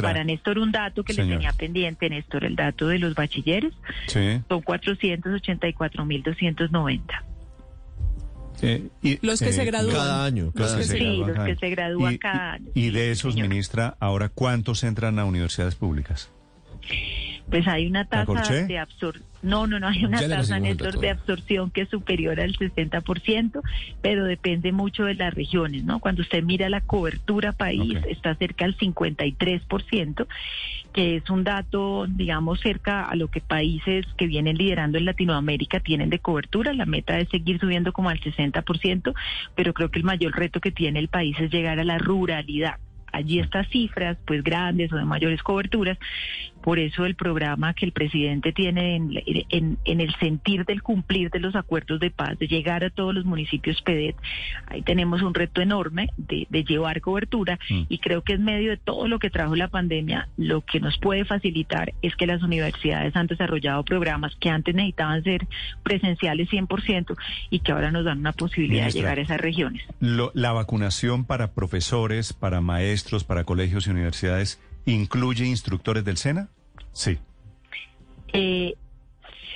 para 0.00 0.24
Néstor 0.24 0.58
un 0.58 0.72
dato 0.72 1.04
que 1.04 1.12
le 1.12 1.24
tenía 1.24 1.52
pendiente, 1.52 2.10
Néstor, 2.10 2.44
el 2.44 2.56
dato 2.56 2.88
de 2.88 2.98
los 2.98 3.14
bachilleres. 3.14 3.72
Sí. 4.06 4.40
Son 4.48 4.62
484.290. 4.62 7.22
Eh, 8.62 8.88
y, 9.02 9.24
los 9.26 9.40
que 9.40 9.52
se 9.52 9.62
eh, 9.62 9.66
gradúan. 9.66 9.94
Cada 9.94 10.24
año. 10.24 10.52
Cada 10.52 10.76
los 10.78 10.88
que, 10.88 10.98
sí, 10.98 11.16
los 11.16 11.38
que 11.44 11.56
se 11.56 11.70
gradúan 11.70 12.18
cada 12.18 12.52
año. 12.54 12.66
Y 12.74 12.90
de 12.90 13.10
esos, 13.10 13.36
ministra, 13.36 13.96
ahora, 14.00 14.28
¿cuántos 14.28 14.84
entran 14.84 15.18
a 15.18 15.24
universidades 15.24 15.74
públicas? 15.74 16.30
Pues 17.50 17.66
hay 17.66 17.86
una 17.86 18.04
tasa 18.04 18.64
de 18.66 18.78
absorción. 18.78 19.24
No, 19.42 19.66
no, 19.66 19.80
no, 19.80 19.88
hay 19.88 20.04
una 20.04 20.20
tasa, 20.20 20.60
Néstor, 20.60 21.00
de 21.00 21.10
absorción 21.10 21.70
que 21.70 21.82
es 21.82 21.88
superior 21.88 22.38
al 22.40 22.52
60%, 22.52 23.62
pero 24.02 24.24
depende 24.24 24.70
mucho 24.70 25.04
de 25.04 25.14
las 25.14 25.32
regiones, 25.34 25.84
¿no? 25.84 25.98
Cuando 25.98 26.22
usted 26.22 26.42
mira 26.42 26.68
la 26.68 26.82
cobertura 26.82 27.52
país, 27.52 27.98
está 28.08 28.34
cerca 28.34 28.66
al 28.66 28.76
53%, 28.76 30.26
que 30.92 31.16
es 31.16 31.30
un 31.30 31.44
dato, 31.44 32.06
digamos, 32.08 32.60
cerca 32.60 33.04
a 33.04 33.14
lo 33.14 33.28
que 33.28 33.40
países 33.40 34.06
que 34.16 34.26
vienen 34.26 34.56
liderando 34.56 34.98
en 34.98 35.04
Latinoamérica 35.04 35.80
tienen 35.80 36.10
de 36.10 36.18
cobertura. 36.18 36.72
La 36.72 36.86
meta 36.86 37.18
es 37.18 37.28
seguir 37.28 37.60
subiendo 37.60 37.92
como 37.92 38.10
al 38.10 38.20
60%, 38.20 39.14
pero 39.54 39.72
creo 39.72 39.90
que 39.90 39.98
el 39.98 40.04
mayor 40.04 40.36
reto 40.36 40.60
que 40.60 40.72
tiene 40.72 40.98
el 40.98 41.08
país 41.08 41.36
es 41.38 41.50
llegar 41.50 41.78
a 41.78 41.84
la 41.84 41.98
ruralidad 41.98 42.78
allí 43.12 43.40
estas 43.40 43.68
cifras, 43.68 44.16
pues 44.24 44.42
grandes 44.42 44.92
o 44.92 44.96
de 44.96 45.04
mayores 45.04 45.42
coberturas, 45.42 45.98
por 46.62 46.78
eso 46.78 47.06
el 47.06 47.14
programa 47.14 47.74
que 47.74 47.86
el 47.86 47.92
presidente 47.92 48.52
tiene 48.52 48.96
en, 48.96 49.78
el 49.84 50.14
sentir 50.16 50.64
del 50.64 50.82
cumplir 50.82 51.30
de 51.30 51.40
los 51.40 51.54
acuerdos 51.56 52.00
de 52.00 52.10
paz, 52.10 52.38
de 52.38 52.46
llegar 52.46 52.84
a 52.84 52.90
todos 52.90 53.14
los 53.14 53.24
municipios 53.24 53.80
PEDET, 53.82 54.16
ahí 54.66 54.82
tenemos 54.82 55.22
un 55.22 55.34
reto 55.34 55.60
enorme 55.60 56.10
de, 56.16 56.46
llevar 56.64 57.00
cobertura 57.00 57.58
mm. 57.68 57.82
y 57.88 57.98
creo 57.98 58.22
que 58.22 58.34
en 58.34 58.44
medio 58.44 58.70
de 58.70 58.76
todo 58.76 59.08
lo 59.08 59.18
que 59.18 59.30
trajo 59.30 59.56
la 59.56 59.68
pandemia, 59.68 60.28
lo 60.36 60.60
que 60.60 60.78
nos 60.78 60.98
puede 60.98 61.24
facilitar 61.24 61.94
es 62.02 62.14
que 62.16 62.26
las 62.26 62.42
universidades 62.42 63.16
han 63.16 63.26
desarrollado 63.26 63.82
programas 63.82 64.36
que 64.36 64.50
antes 64.50 64.74
necesitaban 64.74 65.24
ser 65.24 65.46
presenciales 65.82 66.48
100% 66.50 67.16
y 67.48 67.60
que 67.60 67.72
ahora 67.72 67.90
nos 67.90 68.04
dan 68.04 68.18
una 68.18 68.32
posibilidad 68.32 68.86
de 68.86 68.92
llegar 68.92 69.18
a 69.18 69.22
esas 69.22 69.40
regiones. 69.40 69.82
la 70.00 70.52
vacunación 70.52 71.24
para 71.24 71.52
profesores, 71.52 72.32
para 72.32 72.60
maestros, 72.60 73.24
para 73.24 73.44
colegios 73.44 73.86
y 73.86 73.90
universidades 73.90 74.60
¿Incluye 74.86 75.46
instructores 75.46 76.04
del 76.04 76.16
SENA? 76.16 76.48
Sí. 76.92 77.18
Eh, 78.32 78.74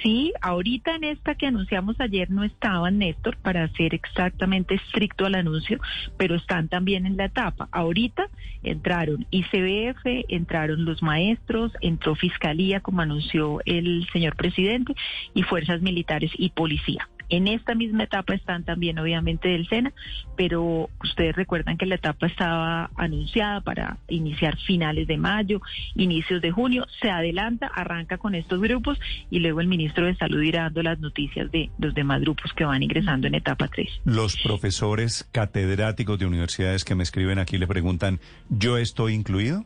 sí, 0.02 0.32
ahorita 0.40 0.94
en 0.96 1.04
esta 1.04 1.34
que 1.34 1.46
anunciamos 1.46 2.00
ayer 2.00 2.30
no 2.30 2.44
estaban, 2.44 2.98
Néstor, 2.98 3.36
para 3.38 3.68
ser 3.74 3.94
exactamente 3.94 4.74
estricto 4.74 5.26
al 5.26 5.34
anuncio, 5.34 5.80
pero 6.16 6.34
están 6.36 6.68
también 6.68 7.06
en 7.06 7.16
la 7.16 7.26
etapa. 7.26 7.68
Ahorita 7.72 8.28
entraron 8.62 9.26
ICBF, 9.30 10.26
entraron 10.28 10.84
los 10.84 11.02
maestros, 11.02 11.72
entró 11.80 12.14
Fiscalía, 12.14 12.80
como 12.80 13.00
anunció 13.00 13.60
el 13.64 14.06
señor 14.12 14.36
presidente, 14.36 14.94
y 15.34 15.42
fuerzas 15.42 15.80
militares 15.80 16.30
y 16.36 16.50
policía. 16.50 17.08
En 17.28 17.48
esta 17.48 17.74
misma 17.74 18.04
etapa 18.04 18.34
están 18.34 18.64
también 18.64 18.98
obviamente 18.98 19.48
del 19.48 19.66
SENA, 19.68 19.92
pero 20.36 20.88
ustedes 21.02 21.34
recuerdan 21.34 21.76
que 21.76 21.86
la 21.86 21.96
etapa 21.96 22.26
estaba 22.26 22.90
anunciada 22.96 23.60
para 23.60 23.98
iniciar 24.08 24.56
finales 24.58 25.06
de 25.06 25.16
mayo, 25.16 25.60
inicios 25.94 26.42
de 26.42 26.50
junio, 26.50 26.86
se 27.00 27.10
adelanta, 27.10 27.66
arranca 27.66 28.18
con 28.18 28.34
estos 28.34 28.60
grupos 28.60 28.98
y 29.30 29.40
luego 29.40 29.60
el 29.60 29.68
ministro 29.68 30.06
de 30.06 30.16
Salud 30.16 30.42
irá 30.42 30.64
dando 30.64 30.82
las 30.82 30.98
noticias 30.98 31.50
de 31.50 31.70
los 31.78 31.94
demás 31.94 32.20
grupos 32.20 32.52
que 32.52 32.64
van 32.64 32.82
ingresando 32.82 33.26
en 33.26 33.34
etapa 33.34 33.68
3. 33.68 33.88
Los 34.04 34.36
profesores 34.36 35.28
catedráticos 35.32 36.18
de 36.18 36.26
universidades 36.26 36.84
que 36.84 36.94
me 36.94 37.02
escriben 37.02 37.38
aquí 37.38 37.58
le 37.58 37.66
preguntan, 37.66 38.20
¿yo 38.48 38.78
estoy 38.78 39.14
incluido? 39.14 39.64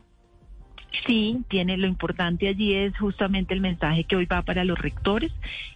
Sí, 1.05 1.37
tiene 1.49 1.77
lo 1.77 1.87
importante 1.87 2.47
allí 2.47 2.73
es 2.73 2.97
justamente 2.97 3.53
el 3.53 3.61
mensaje 3.61 4.05
que 4.05 4.15
hoy 4.15 4.25
va 4.25 4.41
para 4.41 4.63
los 4.63 4.79
rectores 4.79 5.31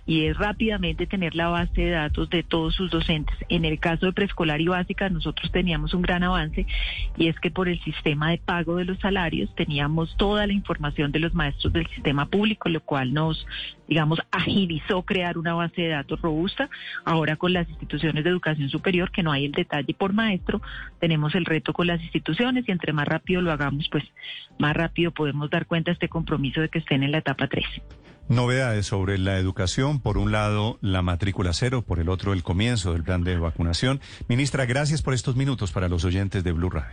y 0.08 0.26
es 0.26 0.38
rápidamente 0.38 1.06
tener 1.06 1.36
la 1.36 1.49
base 1.49 1.82
de 1.82 1.91
datos 1.91 2.30
de 2.32 2.41
todos 2.41 2.73
sus 2.73 2.89
docentes. 2.89 3.36
En 3.47 3.63
el 3.63 3.80
caso 3.80 4.08
de 4.08 4.13
preescolar 4.13 4.60
y 4.60 4.67
básica 4.67 5.10
nosotros 5.10 5.52
teníamos 5.52 5.93
un 5.93 6.02
gran 6.02 6.23
avance 6.23 6.65
y 7.15 7.28
es 7.28 7.39
que 7.39 7.52
por 7.52 7.69
el 7.69 7.80
sistema 7.84 8.32
de 8.32 8.39
pago 8.39 8.76
de 8.78 8.86
los 8.86 8.99
salarios 8.99 9.54
teníamos 9.56 10.15
toda 10.17 10.47
la 10.47 10.54
información 10.54 11.12
de 11.12 11.19
los 11.19 11.34
maestros 11.36 11.71
del 11.73 11.88
sistema 11.88 12.26
público, 12.26 12.67
lo 12.69 12.82
cual 12.82 13.13
nos, 13.13 13.45
digamos, 13.88 14.19
agilizó 14.32 15.04
crear 15.04 15.38
una 15.38 15.54
base 15.54 15.84
de 15.84 15.89
datos 15.89 16.21
robusta. 16.21 16.69
Ahora 17.06 17.36
con 17.36 17.54
las 17.54 17.69
instituciones 17.69 18.23
de 18.23 18.32
educación 18.32 18.69
superior, 18.69 19.12
que 19.12 19.21
no 19.21 19.32
hay 19.32 19.45
el 19.45 19.52
detalle 19.52 19.93
por 19.93 20.12
maestro, 20.12 20.62
tenemos 20.99 21.36
el 21.36 21.45
reto 21.45 21.71
con 21.71 21.86
las 21.86 22.02
instituciones 22.02 22.67
y 22.67 22.71
entre 22.71 22.93
más 22.93 23.08
rápido 23.08 23.41
lo 23.41 23.52
hagamos, 23.52 23.88
pues 23.89 24.04
más 24.58 24.76
rápido 24.76 25.02
podemos 25.11 25.49
dar 25.49 25.65
cuenta 25.65 25.91
de 25.91 25.93
este 25.93 26.09
compromiso 26.09 26.61
de 26.61 26.69
que 26.69 26.79
estén 26.79 27.03
en 27.03 27.11
la 27.11 27.19
etapa 27.19 27.47
3. 27.47 27.65
Novedades 28.29 28.85
sobre 28.85 29.17
la 29.17 29.37
educación, 29.37 29.99
por 29.99 30.17
un 30.17 30.31
lado 30.31 30.77
la 30.81 31.01
matrícula 31.01 31.51
cero, 31.51 31.81
por 31.81 31.99
el 31.99 32.07
otro 32.07 32.31
el 32.31 32.41
comienzo 32.41 32.93
del 32.93 33.03
plan 33.03 33.23
de 33.23 33.37
vacunación. 33.37 33.99
Ministra, 34.29 34.65
gracias 34.65 35.01
por 35.01 35.13
estos 35.13 35.35
minutos 35.35 35.73
para 35.73 35.89
los 35.89 36.05
oyentes 36.05 36.43
de 36.43 36.51
Blue 36.53 36.69
Radio. 36.69 36.91